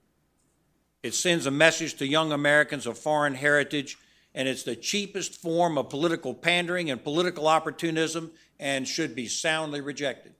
It 1.01 1.15
sends 1.15 1.47
a 1.47 1.51
message 1.51 1.95
to 1.95 2.07
young 2.07 2.31
Americans 2.31 2.85
of 2.85 2.97
foreign 2.97 3.33
heritage 3.33 3.97
and 4.33 4.47
it's 4.47 4.63
the 4.63 4.75
cheapest 4.75 5.41
form 5.41 5.77
of 5.77 5.89
political 5.89 6.33
pandering 6.33 6.89
and 6.89 7.03
political 7.03 7.47
opportunism 7.47 8.31
and 8.59 8.87
should 8.87 9.15
be 9.15 9.27
soundly 9.27 9.81
rejected. 9.81 10.33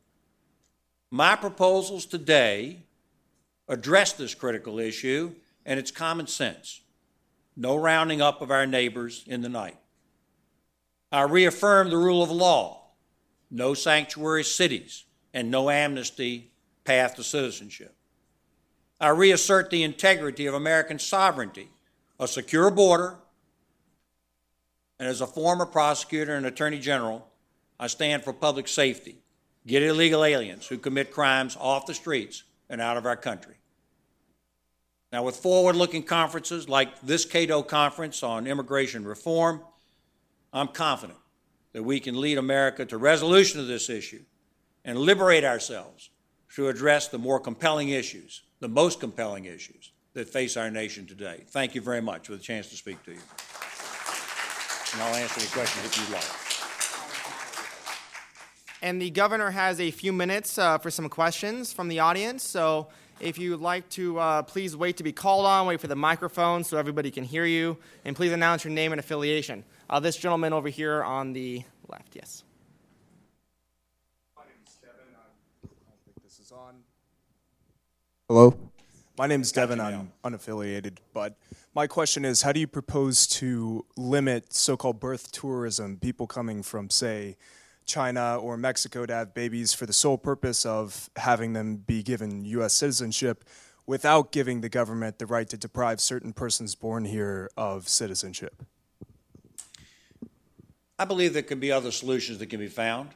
My 1.09 1.35
proposals 1.35 2.05
today 2.05 2.83
address 3.67 4.13
this 4.13 4.33
critical 4.33 4.79
issue, 4.79 5.33
and 5.65 5.77
it's 5.77 5.91
common 5.91 6.27
sense. 6.27 6.81
No 7.57 7.75
rounding 7.75 8.21
up 8.21 8.41
of 8.41 8.51
our 8.51 8.65
neighbors 8.65 9.23
in 9.27 9.41
the 9.41 9.49
night. 9.49 9.77
I 11.11 11.23
reaffirm 11.23 11.89
the 11.89 11.97
rule 11.97 12.23
of 12.23 12.31
law, 12.31 12.83
no 13.49 13.73
sanctuary 13.73 14.43
cities, 14.43 15.03
and 15.33 15.51
no 15.51 15.69
amnesty 15.69 16.51
path 16.83 17.15
to 17.15 17.23
citizenship. 17.23 17.95
I 18.99 19.09
reassert 19.09 19.69
the 19.69 19.83
integrity 19.83 20.45
of 20.45 20.53
American 20.53 20.99
sovereignty, 20.99 21.69
a 22.19 22.27
secure 22.27 22.69
border, 22.69 23.17
and 24.99 25.09
as 25.09 25.19
a 25.19 25.27
former 25.27 25.65
prosecutor 25.65 26.35
and 26.35 26.45
attorney 26.45 26.79
general, 26.79 27.27
I 27.79 27.87
stand 27.87 28.23
for 28.23 28.31
public 28.31 28.67
safety. 28.67 29.17
Get 29.65 29.81
illegal 29.83 30.23
aliens 30.23 30.67
who 30.67 30.77
commit 30.77 31.11
crimes 31.11 31.57
off 31.59 31.87
the 31.87 31.93
streets 31.93 32.43
and 32.69 32.79
out 32.79 32.97
of 32.97 33.05
our 33.05 33.15
country. 33.17 33.55
Now, 35.11 35.23
with 35.23 35.35
forward 35.35 35.75
looking 35.75 36.03
conferences 36.03 36.69
like 36.69 37.01
this 37.01 37.25
Cato 37.25 37.63
conference 37.63 38.23
on 38.23 38.47
immigration 38.47 39.03
reform, 39.03 39.61
I'm 40.53 40.67
confident 40.67 41.19
that 41.73 41.83
we 41.83 41.99
can 41.99 42.19
lead 42.19 42.37
America 42.37 42.85
to 42.85 42.97
resolution 42.97 43.59
of 43.59 43.67
this 43.67 43.89
issue 43.89 44.23
and 44.83 44.97
liberate 44.97 45.43
ourselves 45.43 46.09
to 46.55 46.67
address 46.67 47.07
the 47.07 47.17
more 47.17 47.39
compelling 47.39 47.89
issues, 47.89 48.41
the 48.59 48.67
most 48.67 48.99
compelling 48.99 49.45
issues 49.45 49.91
that 50.13 50.27
face 50.27 50.57
our 50.57 50.69
nation 50.69 51.05
today. 51.05 51.43
Thank 51.47 51.75
you 51.75 51.81
very 51.81 52.01
much 52.01 52.27
for 52.27 52.33
the 52.33 52.39
chance 52.39 52.69
to 52.69 52.75
speak 52.75 53.01
to 53.05 53.11
you 53.11 53.19
and 54.93 55.01
I'll 55.01 55.15
answer 55.15 55.39
any 55.39 55.49
questions 55.49 55.85
if 55.85 55.97
you'd 55.97 56.09
like. 56.13 56.23
And 58.81 59.01
the 59.01 59.09
governor 59.11 59.51
has 59.51 59.79
a 59.79 59.91
few 59.91 60.11
minutes 60.11 60.57
uh, 60.57 60.77
for 60.79 60.89
some 60.89 61.07
questions 61.07 61.71
from 61.71 61.87
the 61.87 61.99
audience. 61.99 62.43
So 62.43 62.87
if 63.19 63.37
you'd 63.37 63.61
like 63.61 63.87
to, 63.89 64.17
uh, 64.19 64.41
please 64.41 64.75
wait 64.75 64.97
to 64.97 65.03
be 65.03 65.11
called 65.11 65.45
on, 65.45 65.67
wait 65.67 65.79
for 65.79 65.87
the 65.87 65.95
microphone 65.95 66.63
so 66.63 66.77
everybody 66.77 67.11
can 67.11 67.23
hear 67.23 67.45
you, 67.45 67.77
and 68.05 68.15
please 68.15 68.31
announce 68.31 68.63
your 68.63 68.73
name 68.73 68.91
and 68.91 68.99
affiliation. 68.99 69.63
Uh, 69.91 69.99
this 69.99 70.15
gentleman 70.15 70.53
over 70.53 70.69
here 70.69 71.03
on 71.03 71.33
the 71.33 71.63
left, 71.89 72.15
yes. 72.15 72.45
My 74.37 74.43
name 74.43 74.53
is 74.65 74.75
Devin. 74.75 75.03
I 75.13 75.67
don't 75.67 76.05
think 76.05 76.23
this 76.23 76.39
is 76.39 76.49
on. 76.53 76.75
Hello? 78.29 78.57
My 79.17 79.27
name 79.27 79.41
is 79.41 79.51
Devin. 79.51 79.81
I'm 79.81 80.13
unaffiliated, 80.23 80.99
but 81.13 81.35
my 81.75 81.87
question 81.87 82.23
is 82.23 82.41
how 82.41 82.53
do 82.53 82.61
you 82.61 82.67
propose 82.67 83.27
to 83.27 83.85
limit 83.97 84.53
so 84.53 84.77
called 84.77 85.01
birth 85.01 85.29
tourism, 85.33 85.97
people 85.97 86.25
coming 86.25 86.63
from, 86.63 86.89
say, 86.89 87.35
China 87.85 88.37
or 88.37 88.55
Mexico 88.55 89.05
to 89.05 89.13
have 89.13 89.33
babies 89.33 89.73
for 89.73 89.85
the 89.85 89.91
sole 89.91 90.17
purpose 90.17 90.65
of 90.65 91.09
having 91.17 91.51
them 91.51 91.75
be 91.75 92.01
given 92.01 92.45
U.S. 92.45 92.73
citizenship 92.75 93.43
without 93.85 94.31
giving 94.31 94.61
the 94.61 94.69
government 94.69 95.19
the 95.19 95.25
right 95.25 95.49
to 95.49 95.57
deprive 95.57 95.99
certain 95.99 96.31
persons 96.31 96.75
born 96.75 97.03
here 97.03 97.49
of 97.57 97.89
citizenship? 97.89 98.63
I 101.01 101.05
believe 101.05 101.33
there 101.33 101.41
can 101.41 101.59
be 101.59 101.71
other 101.71 101.89
solutions 101.89 102.37
that 102.37 102.51
can 102.51 102.59
be 102.59 102.67
found. 102.67 103.09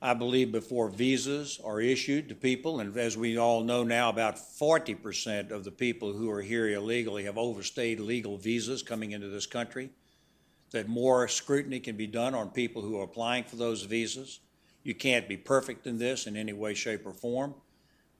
I 0.00 0.12
believe 0.12 0.50
before 0.50 0.88
visas 0.88 1.60
are 1.62 1.80
issued 1.80 2.28
to 2.28 2.34
people, 2.34 2.80
and 2.80 2.96
as 2.96 3.16
we 3.16 3.38
all 3.38 3.62
know 3.62 3.84
now, 3.84 4.08
about 4.08 4.34
40% 4.34 5.52
of 5.52 5.62
the 5.62 5.70
people 5.70 6.12
who 6.12 6.28
are 6.32 6.42
here 6.42 6.68
illegally 6.70 7.22
have 7.22 7.38
overstayed 7.38 8.00
legal 8.00 8.38
visas 8.38 8.82
coming 8.82 9.12
into 9.12 9.28
this 9.28 9.46
country, 9.46 9.90
that 10.72 10.88
more 10.88 11.28
scrutiny 11.28 11.78
can 11.78 11.96
be 11.96 12.08
done 12.08 12.34
on 12.34 12.50
people 12.50 12.82
who 12.82 12.98
are 12.98 13.04
applying 13.04 13.44
for 13.44 13.54
those 13.54 13.84
visas. 13.84 14.40
You 14.82 14.96
can't 14.96 15.28
be 15.28 15.36
perfect 15.36 15.86
in 15.86 15.98
this 15.98 16.26
in 16.26 16.36
any 16.36 16.52
way, 16.52 16.74
shape, 16.74 17.06
or 17.06 17.12
form. 17.12 17.54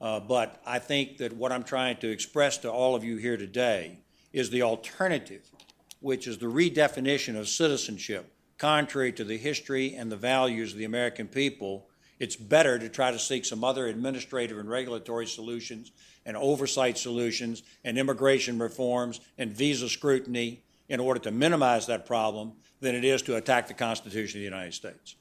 Uh, 0.01 0.21
but 0.21 0.63
I 0.65 0.79
think 0.79 1.19
that 1.19 1.33
what 1.33 1.51
I'm 1.51 1.65
trying 1.65 1.97
to 1.97 2.09
express 2.09 2.57
to 2.59 2.71
all 2.71 2.95
of 2.95 3.03
you 3.03 3.17
here 3.17 3.37
today 3.37 3.99
is 4.33 4.51
the 4.51 4.63
alternative, 4.63 5.51
which 5.99 6.29
is 6.29 6.39
the 6.39 6.47
redefinition 6.47 7.37
of 7.37 7.49
citizenship 7.49 8.33
contrary 8.63 9.11
to 9.11 9.25
the 9.25 9.37
history 9.37 9.97
and 9.97 10.11
the 10.11 10.17
values 10.17 10.71
of 10.71 10.79
the 10.79 10.85
American 10.85 11.27
people, 11.27 11.89
it's 12.21 12.37
better 12.37 12.79
to 12.79 12.89
try 12.89 13.11
to 13.11 13.19
seek 13.19 13.45
some 13.45 13.65
other 13.65 13.89
administrative 13.89 14.57
and 14.57 14.71
regulatory 14.71 15.27
solutions 15.27 15.91
and 16.25 16.37
oversight 16.37 16.97
solutions 16.97 17.65
and 17.83 17.99
immigration 17.99 18.61
reforms 18.61 19.19
and 19.37 19.51
visa 19.51 19.89
scrutiny 19.89 20.63
in 20.89 21.01
order 21.01 21.19
to 21.19 21.33
minimize 21.33 21.89
that 21.89 22.07
problem 22.07 22.53
than 22.79 22.95
it 22.95 23.05
is 23.05 23.21
to 23.23 23.35
attack 23.35 23.67
the 23.67 23.75
Constitution 23.75 24.39
of 24.39 24.43
the 24.43 24.45
United 24.57 24.75
States. 24.75 25.17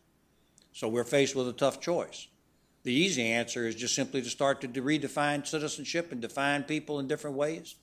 So 0.72 0.88
we're 0.88 1.04
faced 1.04 1.36
with 1.36 1.48
a 1.48 1.54
tough 1.54 1.82
choice. 1.82 2.28
The 2.84 2.94
easy 2.94 3.26
answer 3.26 3.66
is 3.66 3.74
just 3.74 3.96
simply 3.96 4.22
to 4.22 4.30
start 4.30 4.62
to 4.62 4.68
redefine 4.68 5.48
citizenship 5.48 6.12
and 6.12 6.22
define 6.22 6.62
people 6.62 7.00
in 7.00 7.08
different 7.08 7.38
ways, 7.38 7.74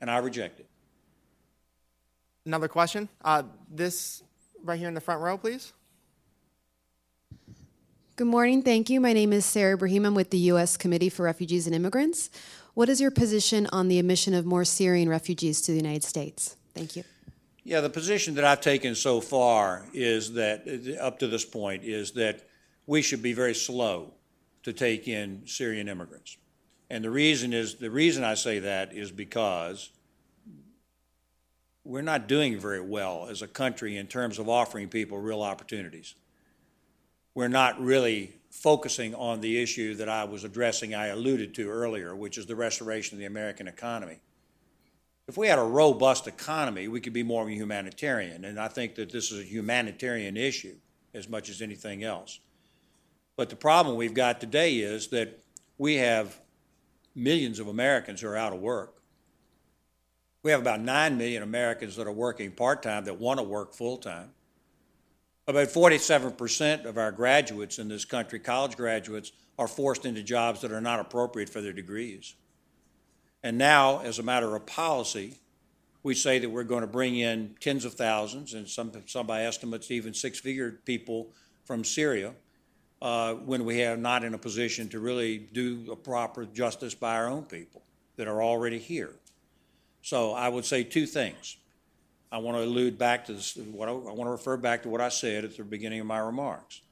and 0.00 0.10
I 0.10 0.16
reject 0.16 0.58
it. 0.58 0.70
Another 2.46 2.68
question? 2.68 3.10
Uh, 3.22 3.42
this 3.70 4.22
right 4.66 4.78
here 4.78 4.88
in 4.88 4.94
the 4.94 5.00
front 5.00 5.20
row, 5.20 5.38
please. 5.38 5.72
Good 8.16 8.26
morning. 8.26 8.62
Thank 8.62 8.90
you. 8.90 9.00
My 9.00 9.12
name 9.12 9.32
is 9.32 9.44
Sarah 9.44 9.74
Ibrahim. 9.74 10.04
I'm 10.06 10.14
with 10.14 10.30
the 10.30 10.38
U.S. 10.38 10.76
Committee 10.76 11.08
for 11.08 11.24
Refugees 11.24 11.66
and 11.66 11.74
Immigrants. 11.74 12.30
What 12.74 12.88
is 12.88 13.00
your 13.00 13.10
position 13.10 13.68
on 13.72 13.88
the 13.88 13.98
admission 13.98 14.34
of 14.34 14.44
more 14.44 14.64
Syrian 14.64 15.08
refugees 15.08 15.60
to 15.62 15.72
the 15.72 15.76
United 15.76 16.02
States? 16.02 16.56
Thank 16.74 16.96
you. 16.96 17.04
Yeah, 17.62 17.80
the 17.80 17.90
position 17.90 18.34
that 18.36 18.44
I've 18.44 18.60
taken 18.60 18.94
so 18.94 19.20
far 19.20 19.86
is 19.92 20.32
that, 20.34 20.98
up 21.00 21.18
to 21.18 21.26
this 21.26 21.44
point, 21.44 21.84
is 21.84 22.12
that 22.12 22.48
we 22.86 23.02
should 23.02 23.22
be 23.22 23.32
very 23.32 23.54
slow 23.54 24.14
to 24.62 24.72
take 24.72 25.08
in 25.08 25.42
Syrian 25.46 25.88
immigrants. 25.88 26.36
And 26.88 27.04
the 27.04 27.10
reason 27.10 27.52
is 27.52 27.74
the 27.74 27.90
reason 27.90 28.24
I 28.24 28.34
say 28.34 28.60
that 28.60 28.92
is 28.92 29.10
because 29.10 29.90
we're 31.86 32.02
not 32.02 32.26
doing 32.26 32.58
very 32.58 32.80
well 32.80 33.28
as 33.30 33.42
a 33.42 33.46
country 33.46 33.96
in 33.96 34.08
terms 34.08 34.38
of 34.38 34.48
offering 34.48 34.88
people 34.88 35.18
real 35.18 35.42
opportunities. 35.42 36.14
We're 37.34 37.48
not 37.48 37.80
really 37.80 38.34
focusing 38.50 39.14
on 39.14 39.40
the 39.40 39.62
issue 39.62 39.94
that 39.94 40.08
I 40.08 40.24
was 40.24 40.42
addressing, 40.42 40.94
I 40.94 41.08
alluded 41.08 41.54
to 41.54 41.68
earlier, 41.68 42.16
which 42.16 42.38
is 42.38 42.46
the 42.46 42.56
restoration 42.56 43.16
of 43.16 43.20
the 43.20 43.26
American 43.26 43.68
economy. 43.68 44.18
If 45.28 45.36
we 45.36 45.46
had 45.46 45.58
a 45.58 45.64
robust 45.64 46.26
economy, 46.26 46.88
we 46.88 47.00
could 47.00 47.12
be 47.12 47.22
more 47.22 47.48
humanitarian, 47.48 48.44
and 48.44 48.58
I 48.58 48.68
think 48.68 48.94
that 48.96 49.12
this 49.12 49.30
is 49.30 49.40
a 49.40 49.44
humanitarian 49.44 50.36
issue 50.36 50.76
as 51.14 51.28
much 51.28 51.48
as 51.48 51.62
anything 51.62 52.02
else. 52.02 52.40
But 53.36 53.50
the 53.50 53.56
problem 53.56 53.96
we've 53.96 54.14
got 54.14 54.40
today 54.40 54.76
is 54.78 55.08
that 55.08 55.40
we 55.78 55.96
have 55.96 56.40
millions 57.14 57.60
of 57.60 57.68
Americans 57.68 58.20
who 58.20 58.28
are 58.28 58.36
out 58.36 58.52
of 58.52 58.60
work. 58.60 58.96
We 60.46 60.52
have 60.52 60.60
about 60.60 60.80
9 60.80 61.18
million 61.18 61.42
Americans 61.42 61.96
that 61.96 62.06
are 62.06 62.12
working 62.12 62.52
part 62.52 62.80
time 62.80 63.06
that 63.06 63.18
want 63.18 63.40
to 63.40 63.42
work 63.42 63.74
full 63.74 63.96
time. 63.96 64.30
About 65.48 65.66
47% 65.66 66.84
of 66.84 66.96
our 66.98 67.10
graduates 67.10 67.80
in 67.80 67.88
this 67.88 68.04
country, 68.04 68.38
college 68.38 68.76
graduates, 68.76 69.32
are 69.58 69.66
forced 69.66 70.06
into 70.06 70.22
jobs 70.22 70.60
that 70.60 70.70
are 70.70 70.80
not 70.80 71.00
appropriate 71.00 71.48
for 71.48 71.60
their 71.60 71.72
degrees. 71.72 72.36
And 73.42 73.58
now, 73.58 74.02
as 74.02 74.20
a 74.20 74.22
matter 74.22 74.54
of 74.54 74.64
policy, 74.66 75.34
we 76.04 76.14
say 76.14 76.38
that 76.38 76.48
we're 76.48 76.62
going 76.62 76.82
to 76.82 76.86
bring 76.86 77.16
in 77.16 77.56
tens 77.58 77.84
of 77.84 77.94
thousands, 77.94 78.54
and 78.54 78.68
some, 78.68 78.92
some 79.06 79.26
by 79.26 79.42
estimates, 79.42 79.90
even 79.90 80.14
six 80.14 80.38
figure 80.38 80.78
people 80.84 81.32
from 81.64 81.82
Syria, 81.82 82.34
uh, 83.02 83.34
when 83.34 83.64
we 83.64 83.82
are 83.82 83.96
not 83.96 84.22
in 84.22 84.32
a 84.32 84.38
position 84.38 84.88
to 84.90 85.00
really 85.00 85.38
do 85.38 85.88
a 85.90 85.96
proper 85.96 86.44
justice 86.44 86.94
by 86.94 87.16
our 87.16 87.26
own 87.26 87.42
people 87.42 87.82
that 88.14 88.28
are 88.28 88.40
already 88.40 88.78
here. 88.78 89.16
So 90.06 90.34
I 90.34 90.48
would 90.48 90.64
say 90.64 90.84
two 90.84 91.04
things. 91.04 91.56
I 92.30 92.38
want 92.38 92.56
to 92.56 92.62
allude 92.62 92.96
back 92.96 93.24
to 93.24 93.32
this, 93.32 93.56
what 93.56 93.88
I, 93.88 93.90
I 93.90 94.12
want 94.12 94.28
to 94.28 94.30
refer 94.30 94.56
back 94.56 94.84
to 94.84 94.88
what 94.88 95.00
I 95.00 95.08
said 95.08 95.44
at 95.44 95.56
the 95.56 95.64
beginning 95.64 95.98
of 95.98 96.06
my 96.06 96.18
remarks. 96.18 96.82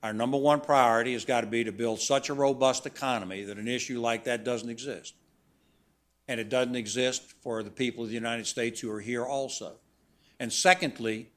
Our 0.00 0.12
number 0.12 0.36
one 0.38 0.60
priority 0.60 1.14
has 1.14 1.24
got 1.24 1.40
to 1.40 1.48
be 1.48 1.64
to 1.64 1.72
build 1.72 1.98
such 1.98 2.28
a 2.28 2.34
robust 2.34 2.86
economy 2.86 3.42
that 3.42 3.58
an 3.58 3.66
issue 3.66 4.00
like 4.00 4.22
that 4.26 4.44
doesn't 4.44 4.70
exist. 4.70 5.14
And 6.28 6.38
it 6.38 6.48
doesn't 6.48 6.76
exist 6.76 7.34
for 7.42 7.64
the 7.64 7.70
people 7.70 8.04
of 8.04 8.10
the 8.10 8.14
United 8.14 8.46
States 8.46 8.78
who 8.78 8.92
are 8.92 9.00
here 9.00 9.26
also. 9.26 9.72
And 10.38 10.52
secondly, 10.52 11.30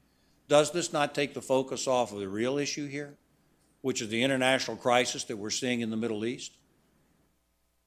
does 0.46 0.70
this 0.70 0.92
not 0.92 1.12
take 1.12 1.34
the 1.34 1.42
focus 1.42 1.88
off 1.88 2.12
of 2.12 2.20
the 2.20 2.28
real 2.28 2.56
issue 2.56 2.86
here, 2.86 3.16
which 3.80 4.00
is 4.00 4.10
the 4.10 4.22
international 4.22 4.76
crisis 4.76 5.24
that 5.24 5.38
we're 5.38 5.50
seeing 5.50 5.80
in 5.80 5.90
the 5.90 5.96
Middle 5.96 6.24
East? 6.24 6.56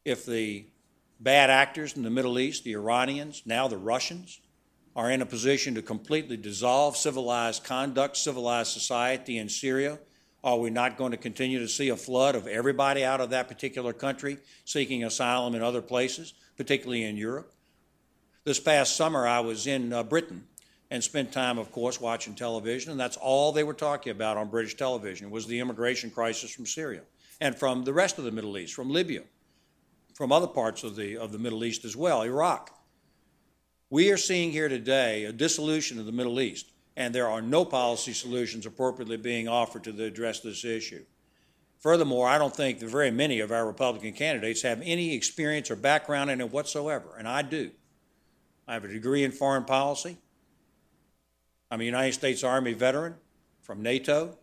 If 0.04 0.26
the 0.26 0.66
bad 1.20 1.50
actors 1.50 1.96
in 1.96 2.04
the 2.04 2.10
Middle 2.10 2.40
East, 2.40 2.64
the 2.64 2.74
Iranians, 2.74 3.44
now 3.46 3.68
the 3.68 3.78
Russians, 3.78 4.40
are 4.96 5.12
in 5.12 5.22
a 5.22 5.26
position 5.26 5.76
to 5.76 5.82
completely 5.82 6.38
dissolve 6.38 6.98
civilized 6.98 7.64
conduct, 7.64 8.18
civilized 8.18 8.72
society 8.72 9.38
in 9.38 9.50
Syria? 9.50 10.00
Are 10.44 10.58
we 10.58 10.70
not 10.70 10.98
going 10.98 11.12
to 11.12 11.18
continue 11.18 11.60
to 11.60 11.68
see 11.68 11.90
a 11.90 11.98
flood 11.98 12.36
of 12.36 12.48
everybody 12.48 13.04
out 13.04 13.22
of 13.22 13.30
that 13.32 13.48
particular 13.48 13.92
country 13.92 14.38
seeking 14.64 15.04
asylum 15.04 15.54
in 15.54 15.62
other 15.62 15.82
places, 15.82 16.34
particularly 16.58 17.04
in 17.04 17.18
Europe? 17.18 17.54
This 18.46 18.60
past 18.60 18.96
summer, 18.96 19.28
I 19.28 19.42
was 19.42 19.68
in 19.68 19.92
uh, 19.92 20.04
Britain 20.04 20.46
and 20.90 21.04
spent 21.04 21.32
time, 21.32 21.60
of 21.60 21.72
course, 21.72 22.02
watching 22.02 22.34
television, 22.34 22.92
and 22.92 23.00
that's 23.00 23.18
all 23.18 23.52
they 23.52 23.64
were 23.64 23.74
talking 23.74 24.12
about 24.12 24.38
on 24.38 24.50
British 24.50 24.76
television 24.76 25.30
was 25.30 25.46
the 25.46 25.60
immigration 25.60 26.10
crisis 26.10 26.52
from 26.52 26.66
Syria 26.66 27.02
and 27.42 27.56
from 27.56 27.84
the 27.84 27.94
rest 27.94 28.18
of 28.18 28.24
the 28.24 28.32
Middle 28.32 28.58
East, 28.58 28.74
from 28.74 28.90
Libya 28.90 29.24
from 30.20 30.34
other 30.34 30.48
parts 30.48 30.84
of 30.84 30.98
the, 30.98 31.16
of 31.16 31.32
the 31.32 31.40
Middle 31.40 31.64
East 31.64 31.86
as 31.86 31.96
well, 31.96 32.24
Iraq. 32.24 32.78
We 33.90 34.12
are 34.12 34.18
seeing 34.18 34.52
here 34.52 34.68
today 34.68 35.24
a 35.24 35.32
dissolution 35.32 35.98
of 35.98 36.06
the 36.06 36.12
Middle 36.12 36.42
East, 36.42 36.74
and 36.98 37.16
there 37.16 37.30
are 37.30 37.42
no 37.42 37.64
policy 37.64 38.12
solutions 38.12 38.66
appropriately 38.66 39.16
being 39.16 39.48
offered 39.48 39.86
to 39.86 40.04
address 40.04 40.42
this 40.42 40.66
issue. 40.66 41.06
Furthermore, 41.80 42.28
I 42.28 42.38
don't 42.38 42.54
think 42.54 42.80
that 42.80 42.90
very 42.90 43.12
many 43.12 43.40
of 43.40 43.54
our 43.54 43.66
Republican 43.66 44.12
candidates 44.12 44.62
have 44.64 44.82
any 44.84 45.16
experience 45.16 45.72
or 45.72 45.78
background 45.78 46.30
in 46.30 46.42
it 46.42 46.52
whatsoever, 46.52 47.16
and 47.18 47.26
I 47.26 47.42
do. 47.42 47.72
I 48.68 48.74
have 48.74 48.84
a 48.84 48.90
degree 48.90 49.24
in 49.24 49.32
foreign 49.32 49.64
policy. 49.64 50.18
I'm 51.72 51.80
a 51.80 51.86
United 51.86 52.12
States 52.12 52.44
Army 52.44 52.74
veteran 52.74 53.16
from 53.62 53.82
NATO. 53.82 54.38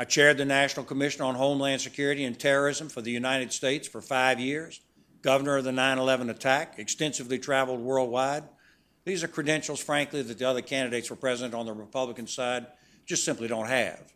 I 0.00 0.04
chaired 0.04 0.38
the 0.38 0.46
National 0.46 0.86
Commission 0.86 1.20
on 1.20 1.34
Homeland 1.34 1.82
Security 1.82 2.24
and 2.24 2.38
Terrorism 2.38 2.88
for 2.88 3.02
the 3.02 3.10
United 3.10 3.52
States 3.52 3.86
for 3.86 4.00
five 4.00 4.40
years, 4.40 4.80
governor 5.20 5.58
of 5.58 5.64
the 5.64 5.72
9 5.72 5.98
11 5.98 6.30
attack, 6.30 6.78
extensively 6.78 7.38
traveled 7.38 7.80
worldwide. 7.80 8.44
These 9.04 9.22
are 9.22 9.28
credentials, 9.28 9.78
frankly, 9.78 10.22
that 10.22 10.38
the 10.38 10.48
other 10.48 10.62
candidates 10.62 11.08
for 11.08 11.16
president 11.16 11.52
on 11.52 11.66
the 11.66 11.74
Republican 11.74 12.26
side 12.26 12.66
just 13.04 13.26
simply 13.26 13.46
don't 13.46 13.66
have. 13.66 14.14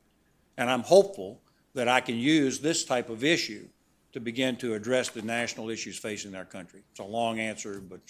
And 0.56 0.70
I'm 0.70 0.84
hopeful 0.84 1.42
that 1.74 1.86
I 1.86 2.00
can 2.00 2.16
use 2.16 2.60
this 2.60 2.86
type 2.86 3.10
of 3.10 3.22
issue 3.22 3.68
to 4.14 4.20
begin 4.20 4.56
to 4.56 4.72
address 4.72 5.10
the 5.10 5.20
national 5.20 5.68
issues 5.68 5.98
facing 5.98 6.34
our 6.34 6.46
country. 6.46 6.82
It's 6.92 7.00
a 7.00 7.04
long 7.04 7.40
answer, 7.40 7.82
but 7.86 8.00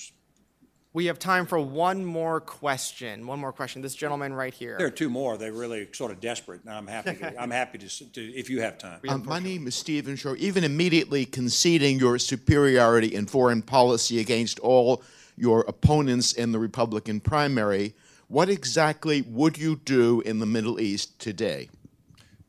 We 0.94 1.06
have 1.06 1.18
time 1.18 1.44
for 1.46 1.58
one 1.58 2.04
more 2.04 2.40
question. 2.40 3.26
One 3.26 3.40
more 3.40 3.52
question. 3.52 3.82
This 3.82 3.96
gentleman 3.96 4.32
right 4.32 4.54
here. 4.54 4.78
There 4.78 4.86
are 4.86 4.90
two 4.90 5.10
more. 5.10 5.36
They're 5.36 5.52
really 5.52 5.88
sort 5.92 6.12
of 6.12 6.20
desperate, 6.20 6.62
and 6.62 6.72
I'm 6.72 6.86
happy. 6.86 7.16
To, 7.16 7.36
I'm 7.42 7.50
happy 7.50 7.78
to, 7.78 8.12
to 8.12 8.20
if 8.20 8.48
you 8.48 8.60
have 8.60 8.78
time. 8.78 9.00
Um, 9.08 9.26
my 9.26 9.40
name 9.40 9.66
is 9.66 9.74
Stephen 9.74 10.14
Shore. 10.14 10.36
Even 10.36 10.62
immediately 10.62 11.26
conceding 11.26 11.98
your 11.98 12.20
superiority 12.20 13.12
in 13.12 13.26
foreign 13.26 13.60
policy 13.60 14.20
against 14.20 14.60
all 14.60 15.02
your 15.36 15.62
opponents 15.62 16.32
in 16.32 16.52
the 16.52 16.60
Republican 16.60 17.18
primary, 17.18 17.92
what 18.28 18.48
exactly 18.48 19.22
would 19.22 19.58
you 19.58 19.80
do 19.84 20.20
in 20.20 20.38
the 20.38 20.46
Middle 20.46 20.78
East 20.78 21.18
today? 21.18 21.70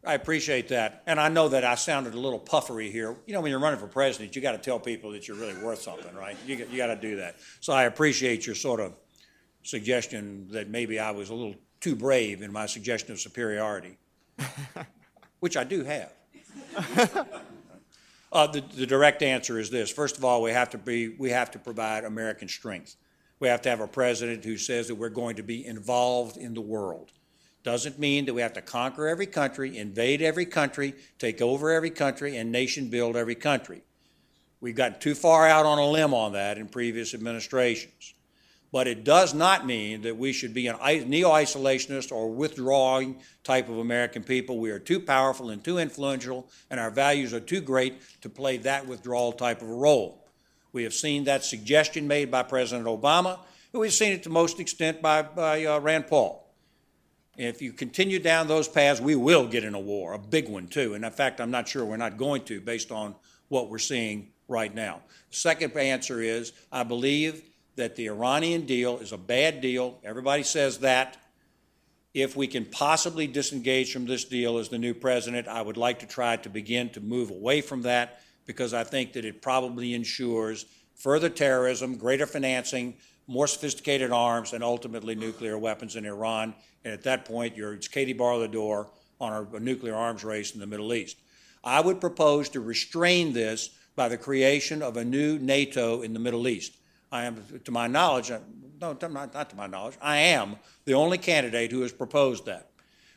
I 0.06 0.14
appreciate 0.14 0.68
that, 0.70 1.02
and 1.08 1.20
I 1.20 1.30
know 1.30 1.50
that 1.50 1.64
I 1.64 1.76
sounded 1.76 2.14
a 2.14 2.20
little 2.20 2.40
puffery 2.40 2.92
here. 2.92 3.16
You 3.26 3.34
know, 3.34 3.42
when 3.42 3.50
you're 3.50 3.60
running 3.60 3.80
for 3.80 3.88
president, 3.88 4.36
you 4.36 4.42
got 4.42 4.52
to 4.52 4.58
tell 4.58 4.80
people 4.80 5.12
that 5.12 5.28
you're 5.28 5.38
really 5.38 5.56
worth 5.64 5.82
something, 5.82 6.14
right? 6.16 6.38
You 6.46 6.58
got- 6.58 6.70
you 6.70 6.78
got 6.78 6.88
to 6.88 6.96
do 6.96 7.16
that. 7.18 7.38
So 7.60 7.74
I 7.74 7.84
appreciate 7.86 8.46
your 8.46 8.56
sort 8.56 8.80
of 8.80 8.94
suggestion 9.64 10.48
that 10.52 10.70
maybe 10.70 11.00
I 11.00 11.12
was 11.12 11.30
a 11.30 11.34
little 11.34 11.56
too 11.82 11.96
brave 11.96 12.42
in 12.42 12.52
my 12.52 12.68
suggestion 12.68 13.12
of 13.12 13.20
superiority, 13.20 13.98
which 15.40 15.58
I 15.58 15.64
do 15.64 15.84
have. 15.84 16.14
Uh, 18.32 18.48
the, 18.48 18.62
the 18.76 18.86
direct 18.86 19.24
answer 19.24 19.58
is 19.60 19.70
this. 19.70 19.90
First 19.90 20.18
of 20.18 20.26
all, 20.26 20.42
we 20.42 20.52
have 20.52 20.70
to 20.72 20.78
be, 20.78 21.10
we 21.10 21.30
have 21.30 21.52
to 21.52 21.60
provide 21.60 22.04
American 22.04 22.50
strength. 22.50 22.98
We 23.40 23.48
have 23.48 23.62
to 23.62 23.70
have 23.70 23.80
a 23.80 23.88
president 23.88 24.44
who 24.44 24.58
says 24.58 24.88
that 24.90 24.96
we're 24.96 25.10
going 25.10 25.38
to 25.38 25.44
be 25.44 25.66
involved 25.66 26.36
in 26.38 26.54
the 26.54 26.62
world. 26.62 27.12
Doesn't 27.66 27.98
mean 27.98 28.26
that 28.26 28.34
we 28.36 28.44
have 28.44 28.54
to 28.54 28.62
conquer 28.62 29.08
every 29.08 29.26
country, 29.26 29.76
invade 29.76 30.22
every 30.22 30.46
country, 30.46 30.94
take 31.18 31.42
over 31.42 31.72
every 31.72 31.90
country, 31.90 32.38
and 32.38 32.52
nation 32.52 32.90
build 32.90 33.18
every 33.18 33.34
country. 33.34 33.82
We've 34.62 34.76
gotten 34.76 35.00
too 35.00 35.16
far 35.16 35.48
out 35.48 35.66
on 35.66 35.80
a 35.80 35.90
limb 35.90 36.14
on 36.14 36.34
that 36.34 36.60
in 36.60 36.68
previous 36.68 37.16
administrations. 37.16 38.14
But 38.72 38.88
it 38.88 39.04
does 39.04 39.34
not 39.34 39.66
mean 39.66 40.04
that 40.04 40.16
we 40.16 40.32
should 40.32 40.54
be 40.54 40.68
an 40.68 40.78
neo 41.10 41.32
isolationist 41.32 42.12
or 42.12 42.30
withdrawing 42.30 43.20
type 43.44 43.68
of 43.68 43.80
American 43.80 44.24
people. 44.24 44.60
We 44.60 44.70
are 44.70 44.78
too 44.78 45.00
powerful 45.00 45.50
and 45.50 45.64
too 45.64 45.80
influential, 45.80 46.48
and 46.70 46.80
our 46.80 46.92
values 46.92 47.34
are 47.34 47.40
too 47.40 47.62
great 47.62 47.96
to 48.22 48.30
play 48.30 48.58
that 48.58 48.86
withdrawal 48.86 49.32
type 49.32 49.64
of 49.64 49.70
a 49.70 49.74
role. 49.74 50.24
We 50.72 50.84
have 50.84 50.94
seen 50.94 51.24
that 51.24 51.44
suggestion 51.44 52.08
made 52.08 52.30
by 52.30 52.44
President 52.44 52.86
Obama, 52.86 53.40
and 53.74 53.82
we've 53.82 53.92
seen 53.92 54.12
it 54.12 54.22
to 54.24 54.30
most 54.30 54.60
extent 54.60 55.02
by, 55.02 55.24
by 55.24 55.66
uh, 55.66 55.80
Rand 55.80 56.06
Paul. 56.06 56.45
If 57.38 57.62
you 57.62 57.74
continue 57.74 58.20
down 58.20 58.48
those 58.48 58.68
paths, 58.68 59.02
we 59.02 59.16
will 59.16 59.48
get 59.48 59.64
in 59.64 59.74
a 59.74 59.80
war, 59.80 60.14
a 60.14 60.20
big 60.20 60.48
one 60.48 60.68
too. 60.68 60.94
And 60.94 61.04
in 61.04 61.12
fact, 61.12 61.42
I'm 61.42 61.52
not 61.52 61.68
sure 61.68 61.84
we're 61.84 61.98
not 61.98 62.18
going 62.18 62.44
to 62.46 62.62
based 62.62 62.92
on 62.92 63.16
what 63.50 63.70
we're 63.70 63.78
seeing 63.78 64.30
right 64.48 64.74
now. 64.74 65.02
Second 65.30 65.76
answer 65.76 66.22
is 66.22 66.54
I 66.72 66.84
believe 66.84 67.44
that 67.76 67.96
the 67.96 68.08
Iranian 68.08 68.66
deal 68.66 69.00
is 69.00 69.12
a 69.12 69.18
bad 69.18 69.62
deal. 69.62 70.00
Everybody 70.04 70.44
says 70.44 70.80
that. 70.80 71.18
If 72.14 72.38
we 72.38 72.48
can 72.48 72.64
possibly 72.64 73.28
disengage 73.28 73.92
from 73.92 74.06
this 74.06 74.24
deal 74.24 74.58
as 74.58 74.70
the 74.70 74.78
new 74.78 74.94
president, 74.94 75.50
I 75.50 75.62
would 75.62 75.76
like 75.76 76.00
to 76.00 76.06
try 76.06 76.38
to 76.38 76.50
begin 76.50 76.90
to 76.92 77.02
move 77.02 77.30
away 77.30 77.60
from 77.60 77.82
that 77.82 78.22
because 78.46 78.74
I 78.74 78.86
think 78.86 79.12
that 79.14 79.26
it 79.26 79.42
probably 79.42 79.94
ensures 79.94 80.66
further 80.94 81.28
terrorism, 81.28 81.98
greater 81.98 82.26
financing, 82.26 82.96
more 83.28 83.48
sophisticated 83.48 84.12
arms, 84.12 84.54
and 84.54 84.64
ultimately 84.64 85.16
nuclear 85.16 85.58
weapons 85.58 85.96
in 85.96 86.06
Iran. 86.06 86.54
And 86.84 86.94
at 86.94 87.04
that 87.04 87.26
point, 87.26 87.56
you're, 87.56 87.74
it's 87.74 87.88
Katie 87.88 88.14
bar 88.14 88.38
the 88.40 88.48
door 88.48 88.90
on 89.20 89.48
a, 89.54 89.60
nuclear 89.60 89.96
arms 89.96 90.24
race 90.24 90.54
in 90.54 90.60
the 90.60 90.68
Middle 90.68 90.94
East. 90.94 91.18
I 91.64 91.82
would 91.82 92.00
propose 92.00 92.50
to 92.50 92.60
restrain 92.60 93.34
this 93.34 93.70
by 93.96 94.10
the 94.10 94.18
creation 94.18 94.82
of 94.82 94.98
a 94.98 95.06
new 95.06 95.40
NATO 95.40 96.02
in 96.02 96.14
the 96.14 96.20
Middle 96.20 96.48
East. 96.48 96.78
I 97.12 97.24
am, 97.24 97.44
to 97.64 97.72
my 97.72 97.88
knowledge, 97.88 98.30
uh, 98.30 98.40
no, 98.82 98.96
my- 99.10 99.30
not 99.34 99.50
to 99.50 99.56
my 99.56 99.68
knowledge, 99.68 99.96
I 100.02 100.18
am 100.18 100.58
the 100.84 100.94
only 100.94 101.18
candidate 101.18 101.72
who 101.72 101.82
has 101.82 101.92
proposed 101.94 102.46
that, 102.46 102.70